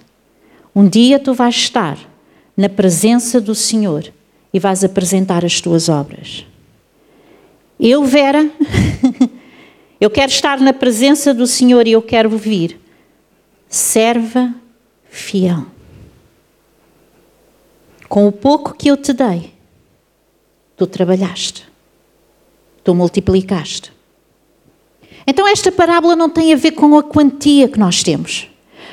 um 0.76 0.88
dia 0.88 1.20
tu 1.20 1.34
vais 1.34 1.56
estar 1.56 1.98
na 2.56 2.70
presença 2.70 3.42
do 3.42 3.54
Senhor 3.54 4.12
e 4.54 4.60
vais 4.60 4.84
apresentar 4.84 5.44
as 5.44 5.60
tuas 5.60 5.90
obras. 5.90 6.46
Eu, 7.80 8.06
Vera, 8.06 8.50
eu 10.00 10.10
quero 10.10 10.32
estar 10.32 10.60
na 10.60 10.72
presença 10.72 11.34
do 11.34 11.48
Senhor 11.48 11.88
e 11.88 11.92
eu 11.92 12.02
quero 12.02 12.32
ouvir. 12.32 12.80
Serva 13.68 14.54
fiel. 15.10 15.66
Com 18.12 18.28
o 18.28 18.32
pouco 18.34 18.74
que 18.74 18.90
eu 18.90 18.98
te 18.98 19.14
dei, 19.14 19.54
tu 20.76 20.86
trabalhaste, 20.86 21.66
tu 22.84 22.94
multiplicaste. 22.94 23.94
Então, 25.26 25.48
esta 25.48 25.72
parábola 25.72 26.14
não 26.14 26.30
tem 26.30 26.52
a 26.52 26.58
ver 26.58 26.72
com 26.72 26.98
a 26.98 27.04
quantia 27.04 27.70
que 27.70 27.80
nós 27.80 28.04
temos, 28.04 28.50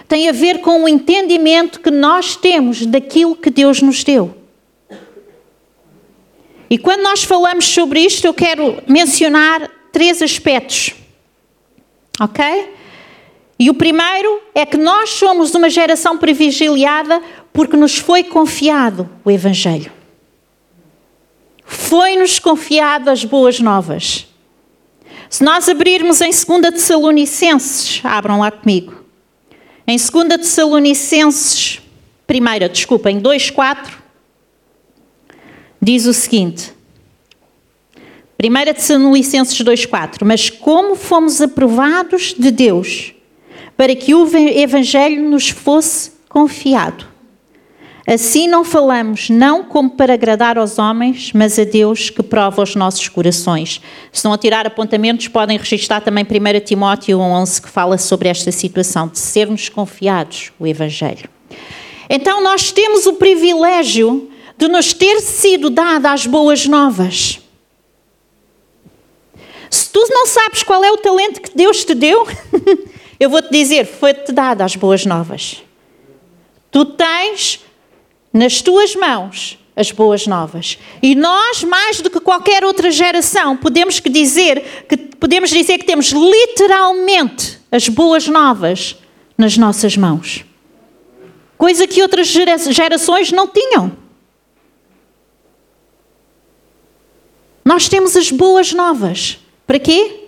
tem 0.06 0.28
a 0.28 0.32
ver 0.32 0.60
com 0.60 0.84
o 0.84 0.88
entendimento 0.88 1.80
que 1.80 1.90
nós 1.90 2.36
temos 2.36 2.86
daquilo 2.86 3.34
que 3.34 3.50
Deus 3.50 3.82
nos 3.82 4.04
deu. 4.04 4.32
E 6.70 6.78
quando 6.78 7.02
nós 7.02 7.24
falamos 7.24 7.64
sobre 7.64 7.98
isto, 7.98 8.24
eu 8.24 8.32
quero 8.32 8.80
mencionar 8.86 9.68
três 9.90 10.22
aspectos. 10.22 10.94
Ok? 12.20 12.44
E 13.58 13.68
o 13.70 13.74
primeiro 13.74 14.40
é 14.54 14.64
que 14.64 14.76
nós 14.76 15.10
somos 15.10 15.54
uma 15.54 15.68
geração 15.68 16.16
privilegiada 16.16 17.20
porque 17.52 17.76
nos 17.76 17.98
foi 17.98 18.22
confiado 18.22 19.08
o 19.24 19.30
Evangelho 19.30 19.98
foi-nos 21.68 22.38
confiado 22.38 23.10
as 23.10 23.24
boas 23.24 23.60
novas. 23.60 24.26
Se 25.28 25.44
nós 25.44 25.68
abrirmos 25.68 26.22
em 26.22 26.30
2 26.30 26.44
Tessalonicenses, 26.72 28.00
abram 28.02 28.40
lá 28.40 28.50
comigo. 28.50 29.04
Em 29.86 29.98
2 29.98 30.28
Tessalonicenses, 30.40 31.82
primeira, 32.26 32.70
desculpa, 32.70 33.10
em 33.10 33.20
2,4, 33.20 33.90
diz 35.80 36.06
o 36.06 36.14
seguinte. 36.14 36.72
1 38.42 38.72
Tessalonicenses 38.72 39.58
2,4 39.60 40.24
Mas 40.24 40.48
como 40.48 40.94
fomos 40.94 41.42
aprovados 41.42 42.34
de 42.38 42.50
Deus 42.50 43.12
para 43.78 43.96
que 43.96 44.14
o 44.14 44.28
Evangelho 44.36 45.22
nos 45.30 45.48
fosse 45.48 46.12
confiado, 46.28 47.06
Assim 48.10 48.48
não 48.48 48.64
falamos, 48.64 49.28
não 49.28 49.62
como 49.62 49.90
para 49.90 50.14
agradar 50.14 50.56
aos 50.56 50.78
homens, 50.78 51.30
mas 51.34 51.58
a 51.58 51.64
Deus 51.64 52.08
que 52.08 52.22
prova 52.22 52.62
os 52.62 52.74
nossos 52.74 53.06
corações. 53.06 53.82
Se 54.10 54.24
não 54.24 54.38
tirar 54.38 54.66
apontamentos, 54.66 55.28
podem 55.28 55.58
registrar 55.58 56.00
também 56.00 56.24
1 56.24 56.60
Timóteo 56.64 57.18
11, 57.18 57.60
que 57.60 57.68
fala 57.68 57.98
sobre 57.98 58.30
esta 58.30 58.50
situação, 58.50 59.08
de 59.08 59.18
sermos 59.18 59.68
confiados 59.68 60.52
o 60.58 60.66
Evangelho. 60.66 61.28
Então 62.08 62.42
nós 62.42 62.72
temos 62.72 63.04
o 63.04 63.12
privilégio 63.12 64.30
de 64.56 64.68
nos 64.68 64.94
ter 64.94 65.20
sido 65.20 65.68
dada 65.68 66.10
as 66.10 66.24
boas 66.24 66.64
novas. 66.64 67.42
Se 69.70 69.90
tu 69.90 70.02
não 70.08 70.26
sabes 70.26 70.62
qual 70.62 70.82
é 70.82 70.90
o 70.90 70.96
talento 70.96 71.42
que 71.42 71.54
Deus 71.54 71.84
te 71.84 71.94
deu, 71.94 72.26
eu 73.18 73.28
vou 73.28 73.42
te 73.42 73.50
dizer, 73.50 73.84
foi-te 73.84 74.32
dada 74.32 74.64
as 74.64 74.76
boas 74.76 75.04
novas. 75.04 75.62
Tu 76.70 76.84
tens 76.84 77.60
nas 78.32 78.60
tuas 78.62 78.94
mãos 78.94 79.58
as 79.74 79.92
boas 79.92 80.26
novas. 80.26 80.76
E 81.00 81.14
nós, 81.14 81.62
mais 81.62 82.00
do 82.00 82.10
que 82.10 82.18
qualquer 82.18 82.64
outra 82.64 82.90
geração, 82.90 83.56
podemos 83.56 84.00
dizer 84.00 84.84
que 84.88 84.96
podemos 84.96 85.50
dizer 85.50 85.78
que 85.78 85.84
temos 85.84 86.10
literalmente 86.10 87.60
as 87.70 87.88
boas 87.88 88.26
novas 88.26 88.96
nas 89.36 89.56
nossas 89.56 89.96
mãos. 89.96 90.44
Coisa 91.56 91.86
que 91.86 92.02
outras 92.02 92.28
gerações 92.28 93.32
não 93.32 93.46
tinham. 93.46 93.96
Nós 97.64 97.88
temos 97.88 98.16
as 98.16 98.30
boas 98.30 98.72
novas. 98.72 99.38
Para 99.66 99.78
quê? 99.78 100.27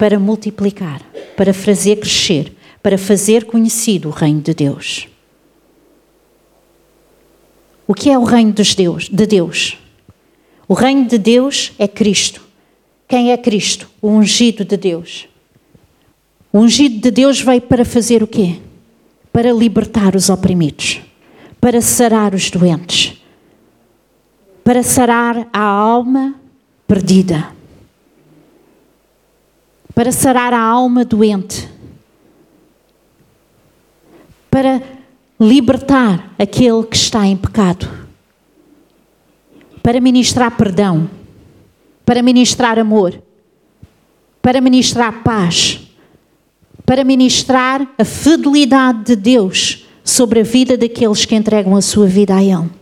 Para 0.00 0.18
multiplicar, 0.18 1.02
para 1.36 1.52
fazer 1.52 1.96
crescer, 1.96 2.56
para 2.82 2.96
fazer 2.96 3.44
conhecido 3.44 4.08
o 4.08 4.10
reino 4.10 4.40
de 4.40 4.54
Deus. 4.54 5.06
O 7.86 7.92
que 7.92 8.08
é 8.08 8.18
o 8.18 8.24
reino 8.24 8.50
dos 8.50 8.74
Deus, 8.74 9.10
de 9.10 9.26
Deus? 9.26 9.76
O 10.66 10.72
reino 10.72 11.06
de 11.06 11.18
Deus 11.18 11.72
é 11.78 11.86
Cristo. 11.86 12.40
Quem 13.06 13.30
é 13.30 13.36
Cristo? 13.36 13.90
O 14.00 14.08
ungido 14.08 14.64
de 14.64 14.78
Deus. 14.78 15.28
O 16.50 16.60
ungido 16.60 16.98
de 16.98 17.10
Deus 17.10 17.38
veio 17.38 17.60
para 17.60 17.84
fazer 17.84 18.22
o 18.22 18.26
quê? 18.26 18.56
Para 19.30 19.52
libertar 19.52 20.16
os 20.16 20.30
oprimidos, 20.30 21.02
para 21.60 21.82
sarar 21.82 22.34
os 22.34 22.50
doentes, 22.50 23.20
para 24.64 24.82
sarar 24.82 25.46
a 25.52 25.60
alma 25.62 26.36
perdida, 26.88 27.59
para 29.94 30.12
sarar 30.12 30.52
a 30.52 30.60
alma 30.60 31.04
doente, 31.04 31.68
para 34.50 34.82
libertar 35.38 36.34
aquele 36.38 36.84
que 36.84 36.96
está 36.96 37.26
em 37.26 37.36
pecado, 37.36 37.88
para 39.82 40.00
ministrar 40.00 40.56
perdão, 40.56 41.08
para 42.04 42.22
ministrar 42.22 42.78
amor, 42.78 43.22
para 44.42 44.60
ministrar 44.60 45.22
paz, 45.22 45.80
para 46.84 47.04
ministrar 47.04 47.86
a 47.96 48.04
fidelidade 48.04 49.04
de 49.04 49.16
Deus 49.16 49.86
sobre 50.02 50.40
a 50.40 50.42
vida 50.42 50.76
daqueles 50.76 51.24
que 51.24 51.34
entregam 51.34 51.76
a 51.76 51.82
sua 51.82 52.06
vida 52.06 52.34
a 52.34 52.42
Ele. 52.42 52.79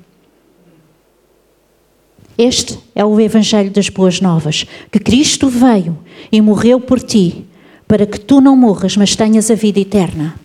Este 2.39 2.79
é 2.95 3.05
o 3.05 3.21
Evangelho 3.21 3.69
das 3.69 3.89
Boas 3.89 4.21
Novas, 4.21 4.65
que 4.93 5.01
Cristo 5.01 5.49
veio 5.49 5.99
e 6.31 6.41
morreu 6.41 6.81
por 6.81 7.01
ti, 7.01 7.45
para 7.89 8.07
que 8.07 8.21
tu 8.21 8.41
não 8.41 8.55
morras, 8.55 8.97
mas 8.97 9.17
tenhas 9.17 9.51
a 9.51 9.57
vida 9.57 9.81
eterna. 9.81 10.39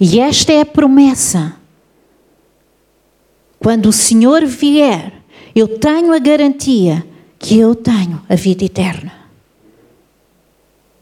E 0.00 0.20
esta 0.20 0.52
é 0.52 0.60
a 0.60 0.66
promessa. 0.66 1.56
Quando 3.58 3.86
o 3.86 3.92
Senhor 3.92 4.44
vier, 4.46 5.14
eu 5.52 5.66
tenho 5.66 6.12
a 6.12 6.18
garantia 6.20 7.04
que 7.36 7.58
eu 7.58 7.74
tenho 7.74 8.22
a 8.28 8.36
vida 8.36 8.64
eterna. 8.64 9.12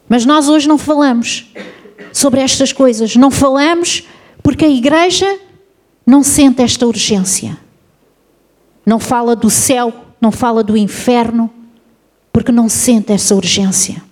Mas 0.08 0.24
nós 0.24 0.48
hoje 0.48 0.66
não 0.66 0.78
falamos 0.78 1.52
sobre 2.14 2.40
estas 2.40 2.72
coisas, 2.72 3.14
não 3.14 3.30
falamos 3.30 4.04
porque 4.42 4.64
a 4.64 4.70
igreja 4.70 5.38
não 6.06 6.22
sente 6.22 6.62
esta 6.62 6.86
urgência. 6.86 7.63
Não 8.84 8.98
fala 8.98 9.34
do 9.34 9.48
céu, 9.48 9.92
não 10.20 10.30
fala 10.30 10.62
do 10.62 10.76
inferno, 10.76 11.50
porque 12.32 12.52
não 12.52 12.68
sente 12.68 13.12
essa 13.12 13.34
urgência. 13.34 14.02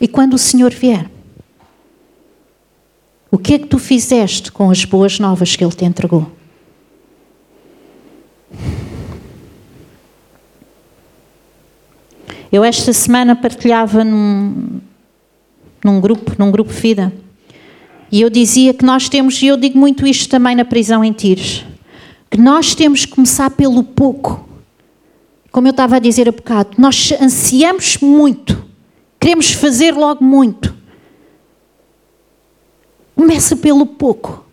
E 0.00 0.08
quando 0.08 0.34
o 0.34 0.38
Senhor 0.38 0.72
vier, 0.72 1.10
o 3.30 3.38
que 3.38 3.54
é 3.54 3.58
que 3.58 3.66
tu 3.66 3.78
fizeste 3.78 4.50
com 4.50 4.70
as 4.70 4.84
boas 4.84 5.18
novas 5.18 5.54
que 5.54 5.62
Ele 5.62 5.72
te 5.72 5.84
entregou? 5.84 6.30
Eu 12.50 12.64
esta 12.64 12.92
semana 12.92 13.36
partilhava 13.36 14.02
num, 14.02 14.80
num 15.84 16.00
grupo, 16.00 16.34
num 16.36 16.50
grupo 16.50 16.70
vida, 16.70 17.12
e 18.10 18.20
eu 18.20 18.30
dizia 18.30 18.74
que 18.74 18.84
nós 18.84 19.08
temos, 19.08 19.40
e 19.42 19.46
eu 19.46 19.56
digo 19.56 19.78
muito 19.78 20.06
isto 20.06 20.28
também 20.28 20.56
na 20.56 20.64
prisão 20.64 21.04
em 21.04 21.12
Tires, 21.12 21.64
que 22.30 22.38
nós 22.40 22.74
temos 22.74 23.04
que 23.04 23.12
começar 23.12 23.50
pelo 23.50 23.82
pouco. 23.82 24.48
Como 25.52 25.66
eu 25.66 25.72
estava 25.72 25.96
a 25.96 25.98
dizer 25.98 26.28
há 26.28 26.32
bocado, 26.32 26.70
nós 26.78 27.12
ansiamos 27.20 27.98
muito 27.98 28.70
Queremos 29.20 29.52
fazer 29.52 29.92
logo 29.92 30.24
muito. 30.24 30.74
Começa 33.14 33.54
pelo 33.54 33.84
pouco. 33.84 34.46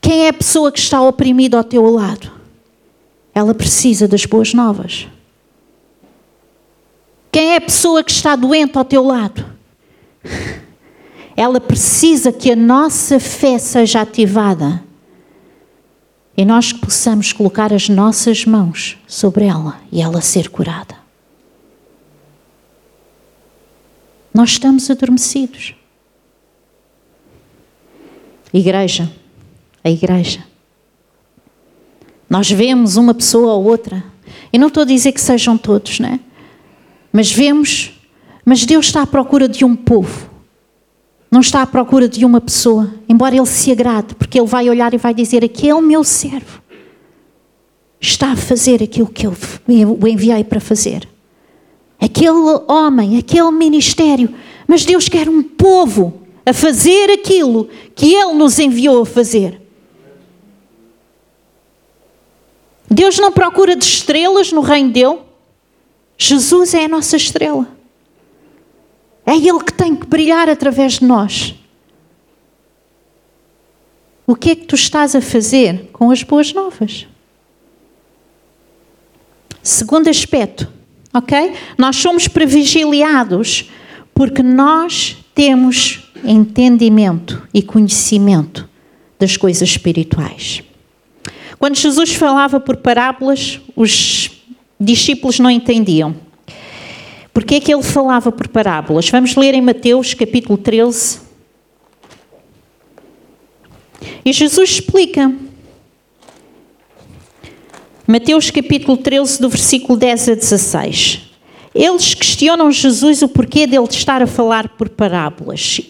Quem 0.00 0.24
é 0.24 0.28
a 0.30 0.32
pessoa 0.32 0.72
que 0.72 0.78
está 0.78 1.02
oprimida 1.02 1.58
ao 1.58 1.62
teu 1.62 1.84
lado? 1.90 2.32
Ela 3.34 3.54
precisa 3.54 4.08
das 4.08 4.24
boas 4.24 4.54
novas. 4.54 5.06
Quem 7.30 7.52
é 7.52 7.56
a 7.56 7.60
pessoa 7.60 8.02
que 8.02 8.10
está 8.10 8.34
doente 8.34 8.76
ao 8.78 8.84
teu 8.84 9.04
lado? 9.04 9.44
Ela 11.36 11.60
precisa 11.60 12.32
que 12.32 12.50
a 12.50 12.56
nossa 12.56 13.18
fé 13.18 13.58
seja 13.58 14.02
ativada 14.02 14.82
e 16.36 16.44
nós 16.44 16.72
possamos 16.72 17.32
colocar 17.32 17.72
as 17.72 17.88
nossas 17.88 18.44
mãos 18.44 18.98
sobre 19.06 19.44
ela 19.44 19.80
e 19.90 20.00
ela 20.00 20.20
ser 20.20 20.48
curada. 20.48 20.96
Nós 24.32 24.50
estamos 24.50 24.90
adormecidos. 24.90 25.74
Igreja, 28.52 29.10
a 29.84 29.90
igreja. 29.90 30.44
Nós 32.28 32.50
vemos 32.50 32.96
uma 32.96 33.12
pessoa 33.12 33.52
ou 33.52 33.64
outra, 33.64 34.02
e 34.50 34.58
não 34.58 34.68
estou 34.68 34.84
a 34.84 34.86
dizer 34.86 35.12
que 35.12 35.20
sejam 35.20 35.58
todos, 35.58 36.00
né? 36.00 36.18
Mas 37.12 37.30
vemos, 37.30 38.00
mas 38.42 38.64
Deus 38.64 38.86
está 38.86 39.02
à 39.02 39.06
procura 39.06 39.46
de 39.46 39.66
um 39.66 39.76
povo. 39.76 40.30
Não 41.32 41.40
está 41.40 41.62
à 41.62 41.66
procura 41.66 42.08
de 42.08 42.24
uma 42.24 42.40
pessoa, 42.40 42.94
embora 43.08 43.34
Ele 43.34 43.46
se 43.46 43.72
agrade, 43.72 44.14
porque 44.14 44.38
Ele 44.38 44.46
vai 44.46 44.70
olhar 44.70 44.94
e 44.94 44.98
vai 44.98 45.12
dizer: 45.12 45.44
Aquele 45.44 45.80
meu 45.80 46.04
servo 46.04 46.62
está 48.00 48.32
a 48.32 48.36
fazer 48.36 48.82
aquilo 48.82 49.08
que 49.08 49.26
eu 49.26 49.34
o 49.98 50.06
enviei 50.06 50.44
para 50.44 50.60
fazer 50.60 51.08
aquele 52.02 52.60
homem, 52.66 53.16
aquele 53.16 53.52
ministério, 53.52 54.34
mas 54.66 54.84
Deus 54.84 55.08
quer 55.08 55.28
um 55.28 55.40
povo 55.40 56.20
a 56.44 56.52
fazer 56.52 57.08
aquilo 57.12 57.68
que 57.94 58.12
Ele 58.12 58.34
nos 58.34 58.58
enviou 58.58 59.02
a 59.02 59.06
fazer. 59.06 59.62
Deus 62.90 63.18
não 63.18 63.30
procura 63.30 63.76
de 63.76 63.84
estrelas 63.84 64.50
no 64.50 64.60
reino 64.60 64.90
dele. 64.90 65.20
Jesus 66.18 66.74
é 66.74 66.84
a 66.84 66.88
nossa 66.88 67.16
estrela. 67.16 67.68
É 69.32 69.34
Ele 69.34 69.64
que 69.64 69.72
tem 69.72 69.96
que 69.96 70.06
brilhar 70.06 70.50
através 70.50 70.98
de 70.98 71.06
nós. 71.06 71.54
O 74.26 74.36
que 74.36 74.50
é 74.50 74.54
que 74.54 74.66
tu 74.66 74.74
estás 74.74 75.16
a 75.16 75.22
fazer 75.22 75.88
com 75.90 76.10
as 76.10 76.22
boas 76.22 76.52
novas? 76.52 77.06
Segundo 79.62 80.10
aspecto, 80.10 80.68
ok? 81.14 81.54
Nós 81.78 81.96
somos 81.96 82.28
privilegiados 82.28 83.70
porque 84.12 84.42
nós 84.42 85.16
temos 85.34 86.12
entendimento 86.22 87.42
e 87.54 87.62
conhecimento 87.62 88.68
das 89.18 89.38
coisas 89.38 89.66
espirituais. 89.66 90.62
Quando 91.58 91.76
Jesus 91.76 92.12
falava 92.12 92.60
por 92.60 92.76
parábolas, 92.76 93.62
os 93.74 94.30
discípulos 94.78 95.38
não 95.38 95.48
entendiam. 95.48 96.14
Porque 97.32 97.54
é 97.56 97.60
que 97.60 97.72
ele 97.72 97.82
falava 97.82 98.30
por 98.30 98.48
parábolas? 98.48 99.08
Vamos 99.08 99.34
ler 99.36 99.54
em 99.54 99.62
Mateus 99.62 100.14
capítulo 100.14 100.58
13. 100.58 101.20
E 104.24 104.32
Jesus 104.32 104.70
explica 104.70 105.32
Mateus 108.06 108.50
capítulo 108.50 108.96
13, 108.96 109.40
do 109.40 109.48
versículo 109.48 109.98
10 109.98 110.28
a 110.28 110.34
16. 110.34 111.30
Eles 111.74 112.14
questionam 112.14 112.70
Jesus 112.70 113.22
o 113.22 113.28
porquê 113.28 113.66
dele 113.66 113.86
estar 113.88 114.20
a 114.20 114.26
falar 114.26 114.68
por 114.76 114.90
parábolas. 114.90 115.80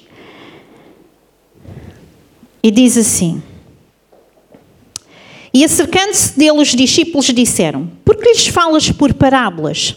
E 2.63 2.71
diz 2.71 2.97
assim: 2.97 3.43
E 5.53 5.65
acercando-se 5.65 6.39
dele, 6.39 6.61
os 6.61 6.69
discípulos 6.69 7.27
disseram: 7.27 7.91
Por 8.05 8.17
que 8.17 8.31
lhes 8.31 8.47
falas 8.47 8.93
por 8.93 9.13
parábolas? 9.13 9.97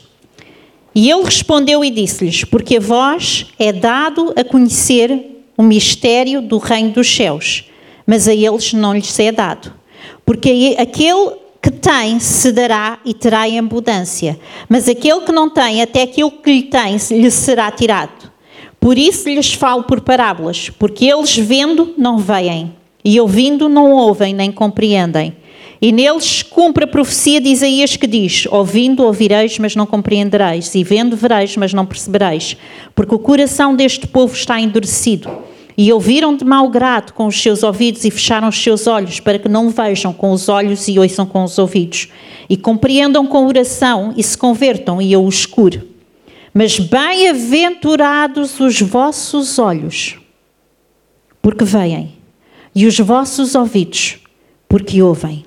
E 0.95 1.11
ele 1.11 1.25
respondeu 1.25 1.83
e 1.83 1.89
disse-lhes: 1.89 2.45
Porque 2.45 2.77
a 2.77 2.79
vós 2.79 3.47
é 3.59 3.73
dado 3.73 4.33
a 4.37 4.43
conhecer 4.45 5.43
o 5.57 5.61
mistério 5.61 6.41
do 6.41 6.57
reino 6.57 6.91
dos 6.91 7.13
céus, 7.13 7.65
mas 8.07 8.29
a 8.29 8.33
eles 8.33 8.71
não 8.71 8.93
lhes 8.93 9.19
é 9.19 9.31
dado. 9.31 9.73
Porque 10.25 10.75
aquele 10.79 11.31
que 11.61 11.71
tem 11.71 12.19
se 12.19 12.51
dará 12.51 12.99
e 13.03 13.13
terá 13.13 13.49
em 13.49 13.59
abundância, 13.59 14.39
mas 14.69 14.87
aquele 14.87 15.21
que 15.21 15.31
não 15.31 15.49
tem, 15.49 15.81
até 15.81 16.03
aquilo 16.03 16.31
que 16.31 16.51
lhe 16.51 16.63
tem 16.63 16.95
lhe 17.11 17.31
será 17.31 17.69
tirado. 17.71 18.31
Por 18.79 18.97
isso 18.97 19.27
lhes 19.27 19.53
falo 19.53 19.83
por 19.83 19.99
parábolas, 19.99 20.69
porque 20.69 21.05
eles 21.05 21.35
vendo 21.35 21.93
não 21.97 22.19
veem, 22.19 22.73
e 23.03 23.19
ouvindo 23.19 23.67
não 23.67 23.91
ouvem 23.91 24.33
nem 24.33 24.51
compreendem. 24.51 25.35
E 25.85 25.91
neles 25.91 26.41
cumpre 26.41 26.83
a 26.83 26.87
profecia 26.87 27.39
de 27.39 27.47
Isaías 27.49 27.95
que 27.95 28.07
diz: 28.07 28.47
Ouvindo 28.49 29.03
ouvireis, 29.03 29.59
mas 29.59 29.75
não 29.75 29.85
compreendereis, 29.85 30.73
e 30.73 30.83
vendo 30.83 31.15
vereis, 31.15 31.55
mas 31.55 31.73
não 31.73 31.85
percebereis, 31.85 32.57
porque 32.95 33.13
o 33.13 33.19
coração 33.19 33.75
deste 33.75 34.07
povo 34.07 34.33
está 34.33 34.59
endurecido. 34.59 35.29
E 35.77 35.93
ouviram 35.93 36.35
de 36.35 36.43
mau 36.43 36.69
grado 36.69 37.13
com 37.13 37.27
os 37.27 37.39
seus 37.39 37.61
ouvidos 37.61 38.03
e 38.03 38.09
fecharam 38.09 38.47
os 38.47 38.57
seus 38.57 38.87
olhos, 38.87 39.19
para 39.19 39.37
que 39.37 39.47
não 39.47 39.69
vejam 39.69 40.11
com 40.11 40.31
os 40.31 40.49
olhos 40.49 40.87
e 40.87 40.97
ouçam 40.97 41.23
com 41.23 41.43
os 41.43 41.59
ouvidos, 41.59 42.07
e 42.49 42.57
compreendam 42.57 43.27
com 43.27 43.45
oração 43.45 44.11
e 44.17 44.23
se 44.23 44.35
convertam 44.35 44.99
e 44.99 45.13
eu 45.13 45.23
os 45.23 45.45
cure. 45.45 45.83
Mas 46.51 46.79
bem-aventurados 46.79 48.59
os 48.59 48.81
vossos 48.81 49.59
olhos, 49.59 50.17
porque 51.43 51.63
veem, 51.63 52.13
e 52.73 52.87
os 52.87 52.97
vossos 52.97 53.53
ouvidos, 53.53 54.17
porque 54.67 54.99
ouvem. 54.99 55.44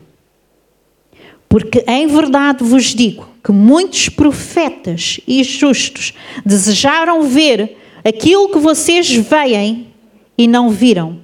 Porque 1.48 1.84
em 1.86 2.06
verdade 2.06 2.62
vos 2.62 2.94
digo 2.94 3.28
que 3.42 3.50
muitos 3.50 4.08
profetas 4.08 5.18
e 5.26 5.42
justos 5.42 6.12
desejaram 6.44 7.22
ver 7.22 7.76
aquilo 8.04 8.50
que 8.50 8.58
vocês 8.58 9.10
veem 9.10 9.88
e 10.36 10.46
não 10.46 10.70
viram, 10.70 11.20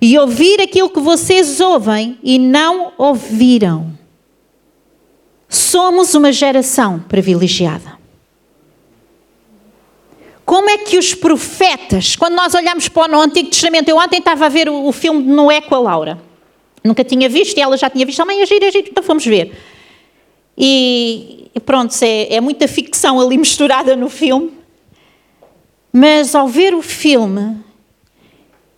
e 0.00 0.18
ouvir 0.18 0.60
aquilo 0.60 0.90
que 0.90 1.00
vocês 1.00 1.60
ouvem 1.60 2.18
e 2.22 2.38
não 2.38 2.92
ouviram. 2.98 3.96
Somos 5.48 6.14
uma 6.14 6.32
geração 6.32 6.98
privilegiada. 6.98 8.02
Como 10.44 10.68
é 10.68 10.78
que 10.78 10.98
os 10.98 11.14
profetas, 11.14 12.16
quando 12.16 12.34
nós 12.34 12.52
olhamos 12.54 12.88
para 12.88 13.16
o 13.16 13.20
Antigo 13.22 13.48
Testamento, 13.48 13.88
eu 13.88 13.96
ontem 13.96 14.18
estava 14.18 14.46
a 14.46 14.48
ver 14.48 14.68
o, 14.68 14.90
filme 14.92 15.22
de 15.22 15.28
Noé 15.28 15.60
com 15.60 15.74
a 15.76 15.78
Laura. 15.78 16.31
Nunca 16.84 17.04
tinha 17.04 17.28
visto 17.28 17.56
e 17.56 17.60
ela 17.60 17.76
já 17.76 17.88
tinha 17.88 18.04
visto. 18.04 18.20
Oh, 18.20 18.26
mãe, 18.26 18.42
é 18.42 18.46
giro, 18.46 18.64
é 18.64 18.70
então 18.78 19.02
fomos 19.02 19.24
ver. 19.24 19.56
E, 20.58 21.48
e 21.54 21.60
pronto, 21.60 21.94
é, 22.02 22.34
é 22.34 22.40
muita 22.40 22.66
ficção 22.66 23.20
ali 23.20 23.38
misturada 23.38 23.94
no 23.94 24.08
filme. 24.08 24.52
Mas 25.92 26.34
ao 26.34 26.48
ver 26.48 26.74
o 26.74 26.82
filme, 26.82 27.58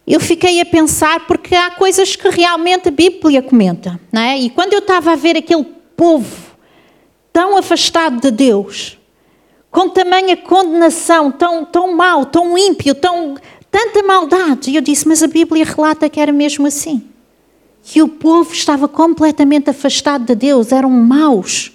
eu 0.07 0.21
fiquei 0.21 0.61
a 0.61 0.67
pensar, 0.67 1.27
porque 1.27 1.55
há 1.55 1.71
coisas 1.71 2.17
que 2.17 2.29
realmente 2.29 2.89
a 2.89 2.91
Bíblia 2.91 3.41
comenta. 3.41 3.99
Não 4.13 4.21
é? 4.21 4.39
E 4.39 4.51
quando 4.51 4.73
eu 4.75 4.81
estava 4.81 5.13
a 5.13 5.17
ver 5.17 5.37
aquele 5.37 5.65
povo 5.97 6.45
tão 7.33 7.57
afastado 7.57 8.21
de 8.21 8.31
Deus, 8.31 8.99
com 9.71 9.89
tamanha 9.89 10.37
condenação, 10.37 11.31
tão, 11.31 11.65
tão 11.65 11.97
mau, 11.97 12.27
tão 12.27 12.59
ímpio, 12.59 12.95
tão, 12.95 13.37
tanta 13.71 14.03
maldade, 14.03 14.75
eu 14.75 14.83
disse, 14.83 15.09
mas 15.09 15.23
a 15.23 15.27
Bíblia 15.27 15.65
relata 15.65 16.09
que 16.11 16.21
era 16.21 16.33
mesmo 16.33 16.67
assim 16.67 17.14
que 17.85 18.01
o 18.01 18.09
povo 18.09 18.53
estava 18.55 18.89
completamente 18.89 19.69
afastado 19.69 20.25
de 20.25 20.35
Deus, 20.35 20.73
eram 20.73 20.89
maus. 20.89 21.71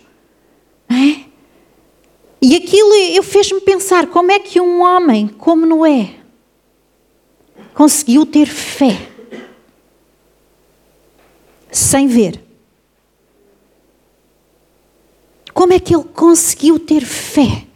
É? 0.90 1.30
E 2.42 2.56
aquilo 2.56 2.94
eu 3.14 3.22
fez-me 3.22 3.62
pensar 3.62 4.08
como 4.08 4.32
é 4.32 4.40
que 4.40 4.60
um 4.60 4.82
homem 4.82 5.28
como 5.28 5.68
Noé 5.68 6.16
conseguiu 7.76 8.26
ter 8.26 8.48
fé 8.48 9.08
sem 11.72 12.08
ver. 12.08 12.44
Como 15.54 15.74
é 15.74 15.80
que 15.80 15.94
ele 15.94 16.06
conseguiu 16.06 16.80
ter 16.80 17.06
fé 17.06 17.68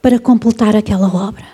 para 0.00 0.18
completar 0.18 0.74
aquela 0.74 1.08
obra? 1.08 1.46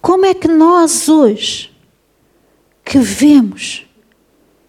Como 0.00 0.24
é 0.24 0.34
que 0.34 0.46
nós 0.46 1.08
hoje 1.08 1.75
que 2.86 3.00
vemos, 3.00 3.84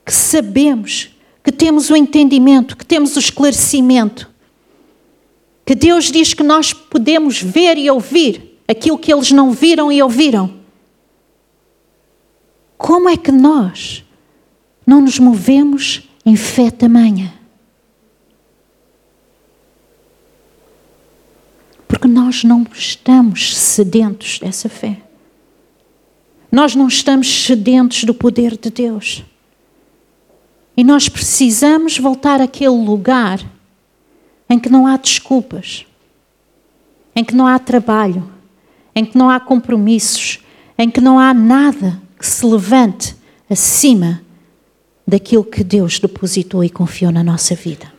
que 0.03 0.11
sabemos, 0.11 1.15
que 1.43 1.51
temos 1.51 1.91
o 1.91 1.95
entendimento, 1.95 2.75
que 2.75 2.83
temos 2.83 3.15
o 3.15 3.19
esclarecimento. 3.19 4.27
Que 5.63 5.75
Deus 5.75 6.05
diz 6.11 6.33
que 6.33 6.41
nós 6.41 6.73
podemos 6.73 7.39
ver 7.39 7.77
e 7.77 7.87
ouvir 7.91 8.59
aquilo 8.67 8.97
que 8.97 9.13
eles 9.13 9.31
não 9.31 9.51
viram 9.51 9.91
e 9.91 10.01
ouviram. 10.01 10.57
Como 12.75 13.07
é 13.07 13.15
que 13.15 13.31
nós 13.31 14.03
não 14.85 14.99
nos 14.99 15.19
movemos 15.19 16.09
em 16.25 16.35
fé 16.35 16.71
tamanha? 16.71 17.35
Porque 21.87 22.07
nós 22.07 22.43
não 22.43 22.65
estamos 22.73 23.55
sedentos 23.55 24.39
dessa 24.39 24.67
fé. 24.67 25.06
Nós 26.51 26.75
não 26.75 26.87
estamos 26.87 27.45
sedentos 27.45 28.03
do 28.03 28.13
poder 28.13 28.57
de 28.57 28.69
Deus. 28.69 29.23
E 30.75 30.83
nós 30.83 31.09
precisamos 31.09 31.97
voltar 31.97 32.39
àquele 32.39 32.69
lugar 32.69 33.39
em 34.49 34.59
que 34.59 34.69
não 34.69 34.87
há 34.87 34.95
desculpas, 34.95 35.85
em 37.15 37.23
que 37.23 37.35
não 37.35 37.47
há 37.47 37.57
trabalho, 37.59 38.31
em 38.95 39.03
que 39.03 39.17
não 39.17 39.29
há 39.29 39.39
compromissos, 39.39 40.39
em 40.77 40.89
que 40.89 41.01
não 41.01 41.19
há 41.19 41.33
nada 41.33 42.01
que 42.17 42.25
se 42.25 42.45
levante 42.45 43.15
acima 43.49 44.21
daquilo 45.07 45.43
que 45.43 45.63
Deus 45.63 45.99
depositou 45.99 46.63
e 46.63 46.69
confiou 46.69 47.11
na 47.11 47.23
nossa 47.23 47.55
vida. 47.55 47.96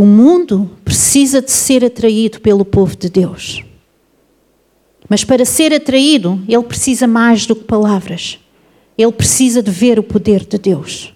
O 0.00 0.06
mundo 0.06 0.70
precisa 0.82 1.42
de 1.42 1.50
ser 1.50 1.84
atraído 1.84 2.40
pelo 2.40 2.64
povo 2.64 2.96
de 2.96 3.10
Deus. 3.10 3.62
Mas 5.10 5.24
para 5.24 5.44
ser 5.44 5.74
atraído, 5.74 6.42
ele 6.48 6.62
precisa 6.62 7.06
mais 7.06 7.44
do 7.44 7.54
que 7.54 7.64
palavras. 7.64 8.38
Ele 8.96 9.12
precisa 9.12 9.62
de 9.62 9.70
ver 9.70 9.98
o 9.98 10.02
poder 10.02 10.46
de 10.46 10.56
Deus. 10.56 11.12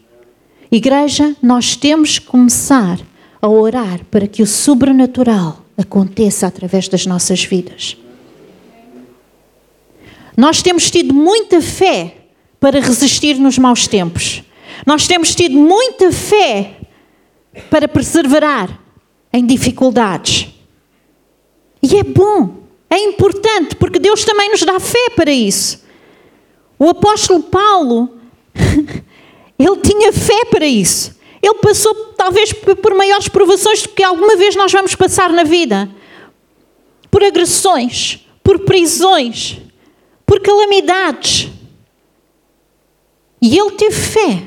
Igreja, 0.71 1.35
nós 1.43 1.77
temos 1.77 2.19
que 2.19 2.27
começar 2.27 3.01
a 3.41 3.49
orar 3.49 4.05
para 4.11 4.27
que 4.27 4.43
o 4.43 4.47
sobrenatural 4.47 5.65
aconteça 5.79 6.47
através 6.47 6.87
das 6.87 7.07
nossas 7.07 7.43
vidas. 7.43 7.97
Nós 10.37 10.61
temos 10.61 10.91
tido 10.91 11.15
muita 11.15 11.63
fé 11.63 12.19
para 12.61 12.81
resistir 12.81 13.39
nos 13.39 13.57
maus 13.57 13.89
tempos. 13.89 14.43
Nós 14.85 15.07
temos 15.07 15.35
tido 15.35 15.57
muita 15.57 16.13
fé 16.13 16.84
para 17.71 17.87
perseverar 17.89 18.81
em 19.33 19.45
dificuldades. 19.45 20.49
E 21.83 21.97
é 21.97 22.03
bom, 22.03 22.65
é 22.89 22.99
importante, 22.99 23.77
porque 23.77 23.99
Deus 23.99 24.25
também 24.25 24.51
nos 24.51 24.63
dá 24.63 24.81
fé 24.81 25.11
para 25.15 25.31
isso. 25.31 25.85
O 26.79 26.89
apóstolo 26.89 27.43
Paulo, 27.43 28.19
ele 29.59 29.77
tinha 29.83 30.13
fé 30.13 30.45
para 30.47 30.67
isso. 30.67 31.15
Ele 31.43 31.55
passou 31.55 31.95
talvez 32.17 32.53
por 32.53 32.95
maiores 32.95 33.29
provações 33.29 33.83
do 33.83 33.91
que 33.91 34.03
alguma 34.03 34.37
vez 34.37 34.57
nós 34.57 34.73
vamos 34.73 34.95
passar 34.95 35.31
na 35.31 35.45
vida. 35.45 35.91
Por 37.11 37.23
agressões, 37.23 38.27
por 38.43 38.61
prisões, 38.61 39.59
por 40.25 40.41
calamidades. 40.41 41.51
E 43.43 43.59
ele 43.59 43.73
teve 43.73 43.95
fé 43.95 44.43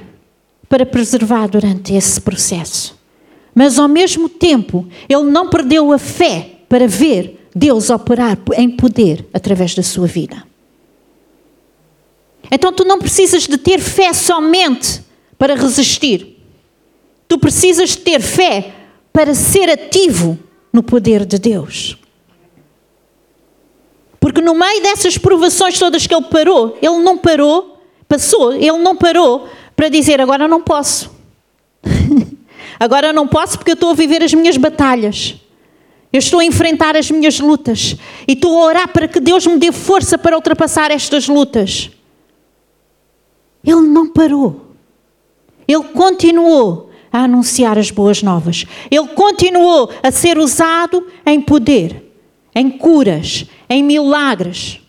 para 0.68 0.86
preservar 0.86 1.48
durante 1.48 1.94
esse 1.94 2.20
processo 2.20 2.97
mas 3.58 3.80
ao 3.80 3.88
mesmo 3.88 4.30
tempo 4.30 4.88
ele 5.10 5.24
não 5.24 5.50
perdeu 5.50 5.92
a 5.92 5.98
fé 5.98 6.60
para 6.70 6.88
ver 6.88 7.50
Deus 7.56 7.90
operar 7.90 8.38
em 8.56 8.70
poder 8.70 9.26
através 9.34 9.74
da 9.74 9.82
sua 9.82 10.06
vida. 10.06 10.46
Então 12.52 12.72
tu 12.72 12.86
não 12.86 13.00
precisas 13.00 13.48
de 13.48 13.58
ter 13.58 13.80
fé 13.80 14.14
somente 14.14 15.02
para 15.40 15.56
resistir. 15.56 16.38
Tu 17.28 17.40
precisas 17.40 17.90
de 17.90 17.98
ter 17.98 18.22
fé 18.22 18.76
para 19.12 19.34
ser 19.34 19.72
ativo 19.72 20.38
no 20.72 20.84
poder 20.84 21.26
de 21.26 21.40
Deus. 21.40 21.98
Porque 24.20 24.40
no 24.40 24.54
meio 24.54 24.84
dessas 24.84 25.18
provações 25.18 25.80
todas 25.80 26.06
que 26.06 26.14
ele 26.14 26.26
parou, 26.26 26.78
ele 26.80 27.00
não 27.00 27.18
parou, 27.18 27.82
passou, 28.08 28.54
ele 28.54 28.78
não 28.78 28.96
parou 28.96 29.50
para 29.76 29.90
dizer 29.90 30.22
agora 30.22 30.48
não 30.48 30.62
posso. 30.62 31.17
Agora 32.80 33.12
não 33.12 33.28
posso 33.28 33.58
porque 33.58 33.72
eu 33.72 33.76
estou 33.76 33.92
a 33.92 33.96
viver 33.96 34.24
as 34.24 34.34
minhas 34.34 34.58
batalhas. 34.58 35.36
Eu 36.12 36.20
estou 36.20 36.40
a 36.40 36.46
enfrentar 36.46 36.96
as 36.96 37.12
minhas 37.12 37.40
lutas 37.40 37.96
e 38.28 38.34
estou 38.34 38.58
a 38.58 38.66
orar 38.66 38.88
para 38.90 39.08
que 39.08 39.20
Deus 39.20 39.46
me 39.46 39.58
dê 39.58 39.72
força 39.72 40.18
para 40.18 40.36
ultrapassar 40.36 40.92
estas 40.92 41.28
lutas. 41.28 41.92
Ele 43.64 43.82
não 43.82 44.10
parou. 44.10 44.68
Ele 45.68 45.84
continuou 45.84 46.90
a 47.12 47.24
anunciar 47.24 47.78
as 47.78 47.92
boas 47.92 48.24
novas. 48.24 48.66
Ele 48.90 49.08
continuou 49.10 49.92
a 50.02 50.12
ser 50.12 50.38
usado 50.38 51.06
em 51.26 51.42
poder, 51.42 52.12
em 52.56 52.70
curas, 52.70 53.46
em 53.70 53.84
milagres, 53.84 54.80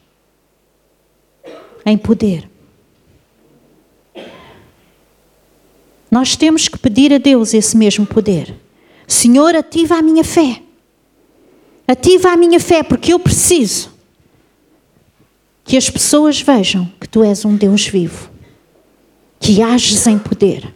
em 1.84 1.98
poder. 1.98 2.48
Nós 6.10 6.36
temos 6.36 6.68
que 6.68 6.78
pedir 6.78 7.12
a 7.12 7.18
Deus 7.18 7.52
esse 7.52 7.76
mesmo 7.76 8.06
poder. 8.06 8.54
Senhor, 9.06 9.54
ativa 9.54 9.96
a 9.96 10.02
minha 10.02 10.24
fé. 10.24 10.62
Ativa 11.86 12.30
a 12.30 12.36
minha 12.36 12.60
fé, 12.60 12.82
porque 12.82 13.12
eu 13.12 13.18
preciso 13.18 13.90
que 15.64 15.76
as 15.76 15.90
pessoas 15.90 16.40
vejam 16.40 16.90
que 16.98 17.08
tu 17.08 17.22
és 17.22 17.44
um 17.44 17.54
Deus 17.54 17.86
vivo, 17.86 18.30
que 19.38 19.62
ages 19.62 20.06
em 20.06 20.18
poder. 20.18 20.74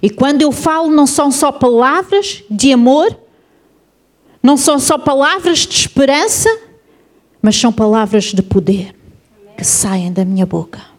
E 0.00 0.08
quando 0.08 0.42
eu 0.42 0.52
falo, 0.52 0.90
não 0.90 1.06
são 1.06 1.32
só 1.32 1.50
palavras 1.50 2.44
de 2.48 2.72
amor, 2.72 3.18
não 4.42 4.56
são 4.56 4.78
só 4.78 4.98
palavras 4.98 5.60
de 5.60 5.74
esperança, 5.74 6.48
mas 7.40 7.56
são 7.56 7.72
palavras 7.72 8.26
de 8.26 8.42
poder 8.42 8.94
que 9.56 9.64
saem 9.64 10.12
da 10.12 10.24
minha 10.24 10.46
boca. 10.46 10.93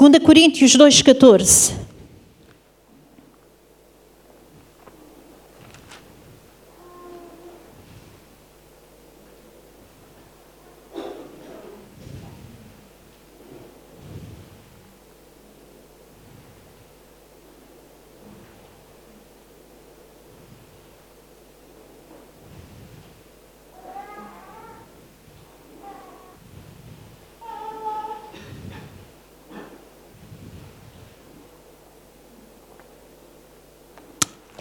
Segunda 0.00 0.18
Coríntios 0.18 0.78
2:14 0.78 1.89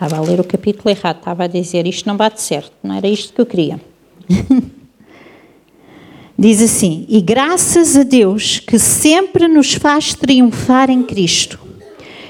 Estava 0.01 0.15
a 0.15 0.21
ler 0.21 0.39
o 0.39 0.45
capítulo 0.45 0.89
errado, 0.89 1.17
estava 1.17 1.43
a 1.43 1.47
dizer 1.47 1.85
isto 1.85 2.07
não 2.07 2.15
bate 2.15 2.41
certo, 2.41 2.71
não 2.81 2.95
era 2.95 3.05
isto 3.05 3.33
que 3.33 3.41
eu 3.41 3.45
queria. 3.45 3.81
Diz 6.39 6.61
assim: 6.61 7.05
E 7.09 7.19
graças 7.19 7.97
a 7.97 8.03
Deus 8.03 8.59
que 8.59 8.79
sempre 8.79 9.45
nos 9.49 9.73
faz 9.73 10.13
triunfar 10.13 10.89
em 10.89 11.03
Cristo, 11.03 11.59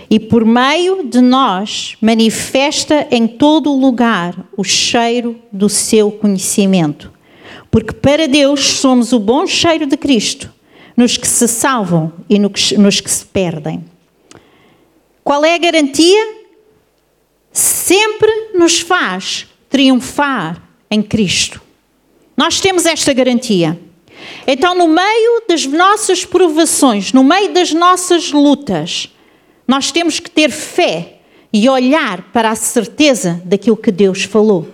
e 0.09 0.19
por 0.19 0.43
meio 0.45 1.03
de 1.03 1.21
nós 1.21 1.95
manifesta 2.01 3.07
em 3.11 3.27
todo 3.27 3.71
lugar 3.71 4.49
o 4.57 4.63
cheiro 4.63 5.39
do 5.51 5.69
seu 5.69 6.11
conhecimento. 6.11 7.13
Porque 7.69 7.93
para 7.93 8.27
Deus 8.27 8.61
somos 8.61 9.13
o 9.13 9.19
bom 9.19 9.45
cheiro 9.45 9.85
de 9.85 9.95
Cristo, 9.95 10.51
nos 10.97 11.17
que 11.17 11.27
se 11.27 11.47
salvam 11.47 12.11
e 12.27 12.39
nos 12.39 12.99
que 12.99 13.11
se 13.11 13.23
perdem. 13.27 13.85
Qual 15.23 15.45
é 15.45 15.53
a 15.53 15.59
garantia? 15.59 16.38
Sempre 17.51 18.51
nos 18.53 18.79
faz 18.79 19.47
triunfar 19.69 20.61
em 20.89 21.01
Cristo. 21.01 21.61
Nós 22.35 22.59
temos 22.59 22.85
esta 22.85 23.13
garantia. 23.13 23.79
Então, 24.47 24.75
no 24.75 24.87
meio 24.87 25.43
das 25.47 25.65
nossas 25.65 26.25
provações, 26.25 27.13
no 27.13 27.23
meio 27.23 27.53
das 27.53 27.73
nossas 27.73 28.31
lutas, 28.31 29.09
nós 29.67 29.91
temos 29.91 30.19
que 30.19 30.29
ter 30.29 30.49
fé 30.49 31.19
e 31.51 31.67
olhar 31.69 32.31
para 32.31 32.49
a 32.51 32.55
certeza 32.55 33.41
daquilo 33.45 33.77
que 33.77 33.91
Deus 33.91 34.23
falou. 34.23 34.67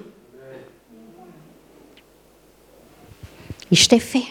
Isto 3.71 3.95
é 3.95 3.99
fé. 3.99 4.27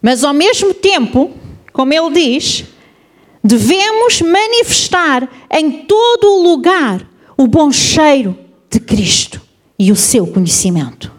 Mas 0.00 0.24
ao 0.24 0.34
mesmo 0.34 0.74
tempo, 0.74 1.32
como 1.72 1.92
ele 1.92 2.10
diz, 2.12 2.64
devemos 3.44 4.22
manifestar 4.22 5.28
em 5.50 5.84
todo 5.84 6.24
o 6.32 6.42
lugar 6.42 7.06
o 7.36 7.46
bom 7.46 7.70
cheiro 7.70 8.38
de 8.70 8.80
Cristo 8.80 9.38
e 9.78 9.92
o 9.92 9.96
seu 9.96 10.26
conhecimento. 10.26 11.12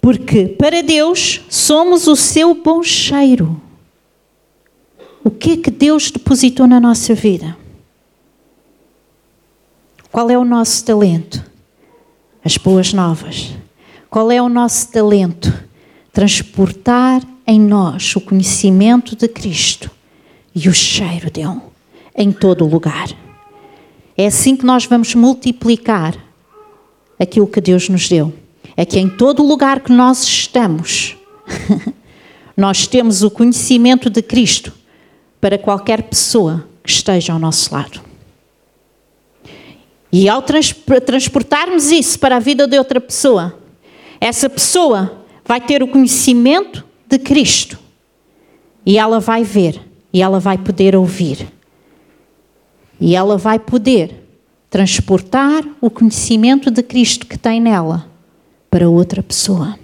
Porque 0.00 0.46
para 0.46 0.82
Deus 0.82 1.40
somos 1.48 2.06
o 2.06 2.14
seu 2.14 2.54
bom 2.54 2.82
cheiro. 2.82 3.60
O 5.24 5.30
que 5.30 5.52
é 5.52 5.56
que 5.56 5.70
Deus 5.70 6.10
depositou 6.10 6.66
na 6.66 6.80
nossa 6.80 7.14
vida? 7.14 7.56
Qual 10.10 10.28
é 10.30 10.36
o 10.36 10.44
nosso 10.44 10.84
talento? 10.84 11.44
As 12.44 12.56
boas 12.56 12.92
novas. 12.92 13.52
Qual 14.08 14.30
é 14.30 14.40
o 14.40 14.48
nosso 14.48 14.90
talento? 14.90 15.52
Transportar 16.12 17.22
em 17.50 17.58
nós 17.58 18.14
o 18.14 18.20
conhecimento 18.20 19.16
de 19.16 19.26
Cristo 19.26 19.90
e 20.54 20.68
o 20.68 20.72
cheiro 20.72 21.28
dele 21.32 21.60
em 22.16 22.30
todo 22.30 22.64
o 22.64 22.68
lugar. 22.68 23.08
É 24.16 24.26
assim 24.26 24.54
que 24.54 24.64
nós 24.64 24.86
vamos 24.86 25.16
multiplicar 25.16 26.16
aquilo 27.18 27.48
que 27.48 27.60
Deus 27.60 27.88
nos 27.88 28.08
deu. 28.08 28.32
É 28.76 28.84
que 28.84 29.00
em 29.00 29.08
todo 29.08 29.42
lugar 29.42 29.80
que 29.80 29.90
nós 29.90 30.22
estamos, 30.22 31.16
nós 32.56 32.86
temos 32.86 33.24
o 33.24 33.30
conhecimento 33.30 34.08
de 34.08 34.22
Cristo 34.22 34.72
para 35.40 35.58
qualquer 35.58 36.04
pessoa 36.04 36.68
que 36.84 36.90
esteja 36.90 37.32
ao 37.32 37.40
nosso 37.40 37.74
lado. 37.74 38.00
E 40.12 40.28
ao 40.28 40.40
trans 40.40 40.72
transportarmos 41.04 41.90
isso 41.90 42.16
para 42.16 42.36
a 42.36 42.40
vida 42.40 42.68
de 42.68 42.78
outra 42.78 43.00
pessoa, 43.00 43.58
essa 44.20 44.48
pessoa 44.48 45.24
vai 45.44 45.60
ter 45.60 45.82
o 45.82 45.88
conhecimento 45.88 46.88
de 47.10 47.18
Cristo. 47.18 47.78
E 48.86 48.96
ela 48.96 49.18
vai 49.18 49.42
ver, 49.42 49.80
e 50.12 50.22
ela 50.22 50.38
vai 50.38 50.56
poder 50.56 50.94
ouvir. 50.94 51.52
E 53.00 53.16
ela 53.16 53.36
vai 53.36 53.58
poder 53.58 54.14
transportar 54.70 55.64
o 55.80 55.90
conhecimento 55.90 56.70
de 56.70 56.82
Cristo 56.82 57.26
que 57.26 57.36
tem 57.36 57.60
nela 57.60 58.08
para 58.70 58.88
outra 58.88 59.22
pessoa. 59.22 59.76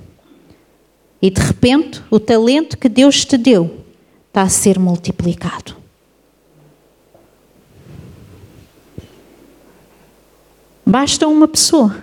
E 1.20 1.28
de 1.28 1.40
repente, 1.40 2.00
o 2.10 2.20
talento 2.20 2.78
que 2.78 2.88
Deus 2.88 3.24
te 3.24 3.36
deu 3.36 3.84
está 4.28 4.42
a 4.42 4.48
ser 4.48 4.78
multiplicado. 4.78 5.74
Basta 10.84 11.26
uma 11.26 11.48
pessoa 11.48 11.96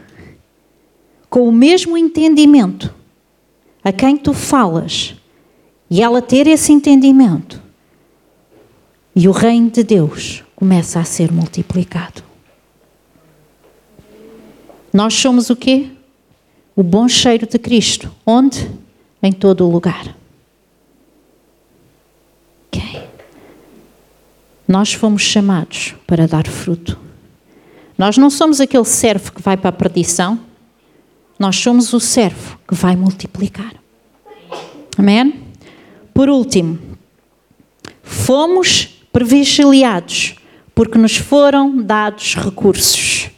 com 1.30 1.48
o 1.48 1.52
mesmo 1.52 1.98
entendimento 1.98 2.94
a 3.84 3.92
quem 3.92 4.16
tu 4.18 4.34
falas 4.34 5.16
e 5.90 6.02
ela 6.02 6.22
ter 6.22 6.48
esse 6.48 6.72
entendimento, 6.72 7.62
e 9.16 9.28
o 9.28 9.32
reino 9.32 9.70
de 9.70 9.84
Deus 9.84 10.44
começa 10.56 11.00
a 11.00 11.04
ser 11.04 11.32
multiplicado. 11.32 12.24
Nós 14.92 15.14
somos 15.14 15.50
o 15.50 15.56
quê? 15.56 15.90
O 16.76 16.82
bom 16.82 17.08
cheiro 17.08 17.48
de 17.48 17.60
Cristo. 17.60 18.12
Onde? 18.26 18.70
Em 19.22 19.32
todo 19.32 19.68
o 19.68 19.72
lugar. 19.72 20.16
Okay. 22.68 23.04
Nós 24.68 24.94
fomos 24.94 25.22
chamados 25.22 25.96
para 26.08 26.28
dar 26.28 26.48
fruto. 26.48 27.00
Nós 27.98 28.18
não 28.18 28.30
somos 28.30 28.60
aquele 28.60 28.86
servo 28.86 29.32
que 29.32 29.42
vai 29.42 29.58
para 29.58 29.70
a 29.70 29.74
perdição. 29.74 30.40
Nós 31.38 31.56
somos 31.58 31.94
o 31.94 32.00
servo 32.00 32.60
que 32.68 32.76
vai 32.76 32.96
multiplicar. 32.96 33.74
Amém? 34.98 35.44
Por 36.14 36.30
último, 36.30 36.80
fomos 38.04 39.04
privilegiados 39.12 40.36
porque 40.76 40.98
nos 40.98 41.18
foram 41.18 41.78
dados 41.78 42.36
recursos. 42.36 43.30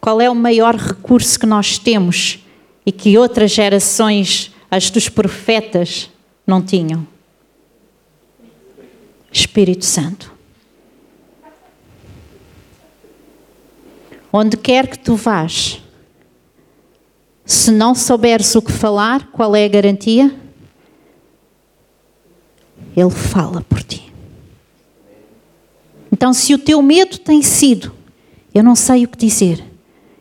Qual 0.00 0.20
é 0.20 0.28
o 0.28 0.34
maior 0.34 0.74
recurso 0.76 1.38
que 1.38 1.46
nós 1.46 1.78
temos 1.78 2.40
e 2.84 2.92
que 2.92 3.16
outras 3.16 3.50
gerações, 3.50 4.52
as 4.70 4.90
dos 4.90 5.08
profetas, 5.08 6.10
não 6.46 6.60
tinham? 6.60 7.06
Espírito 9.32 9.84
Santo. 9.84 10.32
Onde 14.32 14.56
quer 14.56 14.88
que 14.88 14.98
tu 14.98 15.16
vás, 15.16 15.80
se 17.44 17.70
não 17.70 17.94
souberes 17.94 18.54
o 18.54 18.62
que 18.62 18.72
falar, 18.72 19.28
qual 19.32 19.54
é 19.54 19.64
a 19.64 19.68
garantia? 19.68 20.34
Ele 22.96 23.10
fala 23.10 23.60
por 23.62 23.82
ti. 23.82 24.12
Então, 26.12 26.32
se 26.32 26.54
o 26.54 26.58
teu 26.58 26.80
medo 26.80 27.18
tem 27.18 27.42
sido, 27.42 27.92
eu 28.54 28.62
não 28.62 28.74
sei 28.74 29.04
o 29.04 29.08
que 29.08 29.18
dizer, 29.18 29.62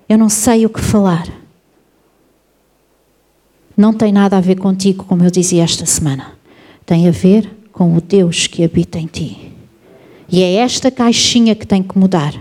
eu 0.10 0.18
não 0.18 0.28
sei 0.28 0.66
o 0.66 0.70
que 0.70 0.82
falar, 0.82 1.28
não 3.76 3.94
tem 3.94 4.12
nada 4.12 4.38
a 4.38 4.42
ver 4.42 4.58
contigo, 4.60 5.04
como 5.04 5.24
eu 5.24 5.32
dizia 5.32 5.64
esta 5.64 5.86
semana. 5.86 6.38
Tem 6.86 7.08
a 7.08 7.12
ver 7.12 7.50
com 7.72 7.96
o 7.96 8.02
Deus 8.02 8.46
que 8.46 8.64
habita 8.64 9.00
em 9.00 9.08
ti. 9.08 9.52
E 10.30 10.42
é 10.42 10.54
esta 10.56 10.92
caixinha 10.92 11.56
que 11.56 11.66
tem 11.66 11.82
que 11.82 11.98
mudar. 11.98 12.34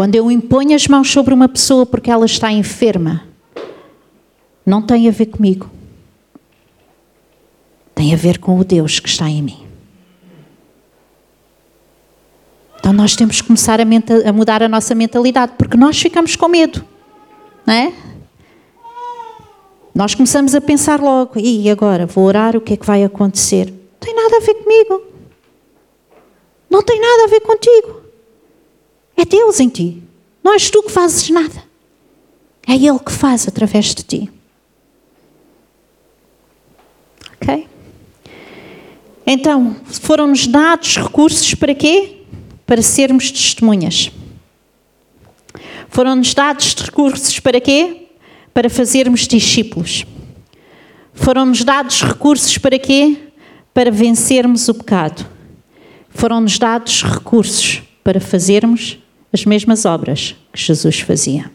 Quando 0.00 0.14
eu 0.14 0.30
imponho 0.30 0.74
as 0.74 0.88
mãos 0.88 1.12
sobre 1.12 1.34
uma 1.34 1.46
pessoa 1.46 1.84
porque 1.84 2.10
ela 2.10 2.24
está 2.24 2.50
enferma, 2.50 3.28
não 4.64 4.80
tem 4.80 5.06
a 5.06 5.10
ver 5.10 5.26
comigo. 5.26 5.70
tem 7.94 8.14
a 8.14 8.16
ver 8.16 8.38
com 8.38 8.58
o 8.58 8.64
Deus 8.64 8.98
que 8.98 9.10
está 9.10 9.28
em 9.28 9.42
mim. 9.42 9.66
Então 12.78 12.94
nós 12.94 13.14
temos 13.14 13.42
que 13.42 13.46
começar 13.46 13.78
a, 13.78 13.84
a 13.84 14.32
mudar 14.32 14.62
a 14.62 14.70
nossa 14.70 14.94
mentalidade, 14.94 15.52
porque 15.58 15.76
nós 15.76 16.00
ficamos 16.00 16.34
com 16.34 16.48
medo, 16.48 16.82
não 17.66 17.74
é? 17.74 17.92
Nós 19.94 20.14
começamos 20.14 20.54
a 20.54 20.62
pensar 20.62 20.98
logo, 20.98 21.38
e 21.38 21.68
agora 21.68 22.06
vou 22.06 22.24
orar, 22.24 22.56
o 22.56 22.60
que 22.62 22.72
é 22.72 22.76
que 22.78 22.86
vai 22.86 23.04
acontecer? 23.04 23.66
Não 23.66 24.00
tem 24.00 24.14
nada 24.14 24.38
a 24.38 24.40
ver 24.40 24.54
comigo. 24.54 25.02
Não 26.70 26.82
tem 26.82 26.98
nada 26.98 27.24
a 27.24 27.26
ver 27.26 27.40
contigo. 27.40 28.09
É 29.20 29.24
Deus 29.24 29.60
em 29.60 29.68
ti. 29.68 30.02
Não 30.42 30.54
és 30.54 30.70
tu 30.70 30.82
que 30.82 30.90
fazes 30.90 31.28
nada. 31.30 31.62
É 32.66 32.74
Ele 32.74 32.98
que 32.98 33.12
faz 33.12 33.46
através 33.46 33.94
de 33.94 34.02
ti. 34.02 34.30
Ok? 37.40 37.68
Então, 39.26 39.76
foram-nos 39.86 40.46
dados 40.46 40.96
recursos 40.96 41.54
para 41.54 41.74
quê? 41.74 42.22
Para 42.66 42.82
sermos 42.82 43.30
testemunhas. 43.30 44.10
Foram-nos 45.88 46.32
dados 46.34 46.74
recursos 46.74 47.38
para 47.40 47.60
quê? 47.60 48.00
para 48.52 48.68
fazermos 48.68 49.26
discípulos. 49.26 50.04
Foram-nos 51.14 51.64
dados 51.64 52.02
recursos 52.02 52.58
para 52.58 52.78
quê? 52.78 53.16
Para 53.72 53.90
vencermos 53.90 54.68
o 54.68 54.74
pecado. 54.74 55.26
Foram-nos 56.10 56.58
dados 56.58 57.02
recursos 57.02 57.82
para 58.02 58.20
fazermos 58.20 58.98
as 59.32 59.44
mesmas 59.44 59.84
obras 59.84 60.36
que 60.52 60.60
Jesus 60.60 61.00
fazia. 61.00 61.50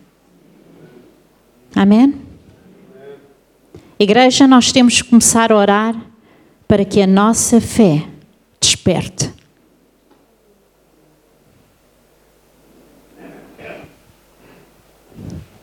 Amém? 1.76 2.16
Igreja, 4.00 4.48
nós 4.48 4.72
temos 4.72 5.02
que 5.02 5.10
começar 5.10 5.52
a 5.52 5.58
orar 5.58 5.96
para 6.68 6.86
que 6.86 7.02
a 7.02 7.08
nossa 7.08 7.62
fé 7.62 8.08
desperte 8.60 9.36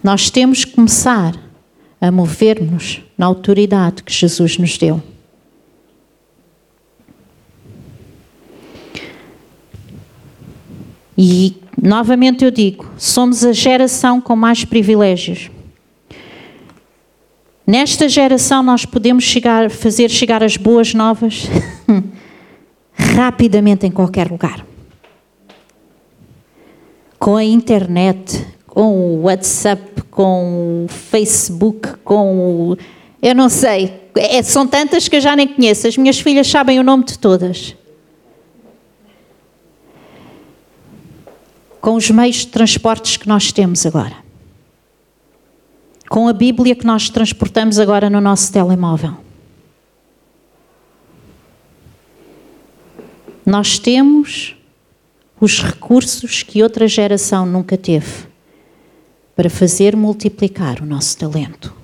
Nós 0.02 0.30
temos 0.30 0.64
que 0.64 0.72
começar 0.72 1.38
a 2.00 2.10
mover-nos 2.10 3.00
na 3.16 3.26
autoridade 3.26 4.02
que 4.02 4.12
Jesus 4.12 4.58
nos 4.58 4.76
deu. 4.76 5.00
E 11.16 11.54
novamente 11.82 12.44
eu 12.44 12.50
digo: 12.52 12.88
somos 12.96 13.44
a 13.44 13.52
geração 13.52 14.20
com 14.20 14.36
mais 14.36 14.64
privilégios. 14.64 15.50
Nesta 17.66 18.08
geração 18.08 18.62
nós 18.62 18.84
podemos 18.84 19.24
chegar, 19.24 19.70
fazer 19.70 20.08
chegar 20.08 20.42
as 20.42 20.56
boas 20.56 20.94
novas 20.94 21.48
rapidamente 22.94 23.86
em 23.86 23.90
qualquer 23.90 24.30
lugar. 24.30 24.64
Com 27.18 27.36
a 27.36 27.44
internet, 27.44 28.44
com 28.66 29.16
o 29.16 29.22
WhatsApp, 29.22 30.02
com 30.10 30.84
o 30.84 30.88
Facebook, 30.88 31.96
com 32.04 32.72
o. 32.72 32.76
Eu 33.20 33.34
não 33.34 33.48
sei. 33.48 34.02
É, 34.16 34.42
são 34.42 34.66
tantas 34.66 35.08
que 35.08 35.16
eu 35.16 35.20
já 35.20 35.36
nem 35.36 35.46
conheço. 35.46 35.86
As 35.86 35.96
minhas 35.96 36.18
filhas 36.20 36.46
sabem 36.48 36.80
o 36.80 36.82
nome 36.82 37.04
de 37.04 37.18
todas. 37.18 37.76
Com 41.82 41.96
os 41.96 42.08
meios 42.10 42.36
de 42.36 42.46
transportes 42.46 43.16
que 43.16 43.28
nós 43.28 43.50
temos 43.50 43.84
agora. 43.84 44.16
Com 46.08 46.28
a 46.28 46.32
Bíblia 46.32 46.76
que 46.76 46.86
nós 46.86 47.10
transportamos 47.10 47.78
agora 47.78 48.08
no 48.08 48.20
nosso 48.20 48.52
telemóvel. 48.52 49.16
Nós 53.44 53.80
temos 53.80 54.54
os 55.40 55.60
recursos 55.60 56.44
que 56.44 56.62
outra 56.62 56.86
geração 56.86 57.44
nunca 57.44 57.76
teve 57.76 58.26
para 59.34 59.50
fazer 59.50 59.96
multiplicar 59.96 60.80
o 60.80 60.86
nosso 60.86 61.18
talento. 61.18 61.74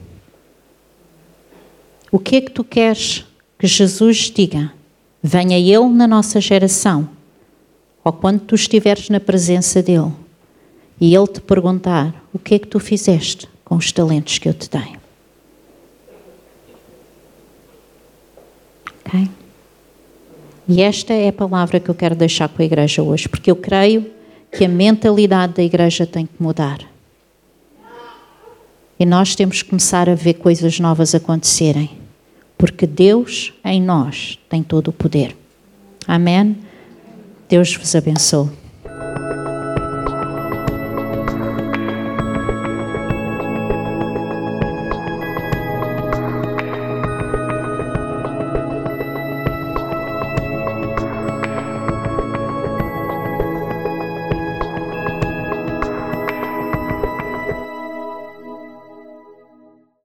O 2.13 2.21
que 2.21 2.37
é 2.37 2.41
que 2.41 2.53
tu 2.53 2.63
queres 2.63 3.25
que 3.59 3.67
Jesus 3.67 4.31
diga? 4.31 4.73
Venha 5.21 5.59
Ele 5.59 5.89
na 5.89 6.07
nossa 6.07 6.41
geração, 6.41 7.18
ou 8.05 8.13
quando 8.13 8.41
tu 8.41 8.55
estiveres 8.55 9.09
na 9.09 9.21
presença 9.21 9.83
dEle, 9.83 10.13
e 11.01 11.15
Ele 11.15 11.27
te 11.27 11.41
perguntar: 11.41 12.15
o 12.33 12.39
que 12.39 12.55
é 12.55 12.59
que 12.59 12.67
tu 12.67 12.81
fizeste 12.81 13.49
com 13.65 13.77
os 13.77 13.93
talentos 13.93 14.39
que 14.39 14.49
eu 14.49 14.55
te 14.55 14.69
dei? 14.71 14.97
Ok? 19.05 19.29
E 20.69 20.83
esta 20.83 21.15
é 21.15 21.29
a 21.29 21.33
palavra 21.33 21.81
que 21.81 21.89
eu 21.89 21.95
quero 21.95 22.15
deixar 22.15 22.49
com 22.49 22.61
a 22.61 22.65
igreja 22.65 23.03
hoje, 23.03 23.29
porque 23.29 23.51
eu 23.51 23.57
creio 23.57 24.11
que 24.53 24.65
a 24.65 24.69
mentalidade 24.69 25.55
da 25.55 25.63
igreja 25.63 26.07
tem 26.07 26.27
que 26.27 26.43
mudar. 26.43 26.81
E 29.01 29.07
nós 29.07 29.35
temos 29.35 29.63
que 29.63 29.71
começar 29.71 30.11
a 30.11 30.15
ver 30.15 30.35
coisas 30.35 30.79
novas 30.81 31.15
acontecerem. 31.15 31.91
Porque 32.57 32.87
Deus 32.87 33.55
em 33.65 33.81
nós 33.81 34.39
tem 34.49 34.63
todo 34.63 34.89
o 34.89 34.93
poder. 34.93 35.37
Amém? 36.07 36.59
Deus 37.49 37.75
vos 37.77 37.95
abençoe. 37.95 38.58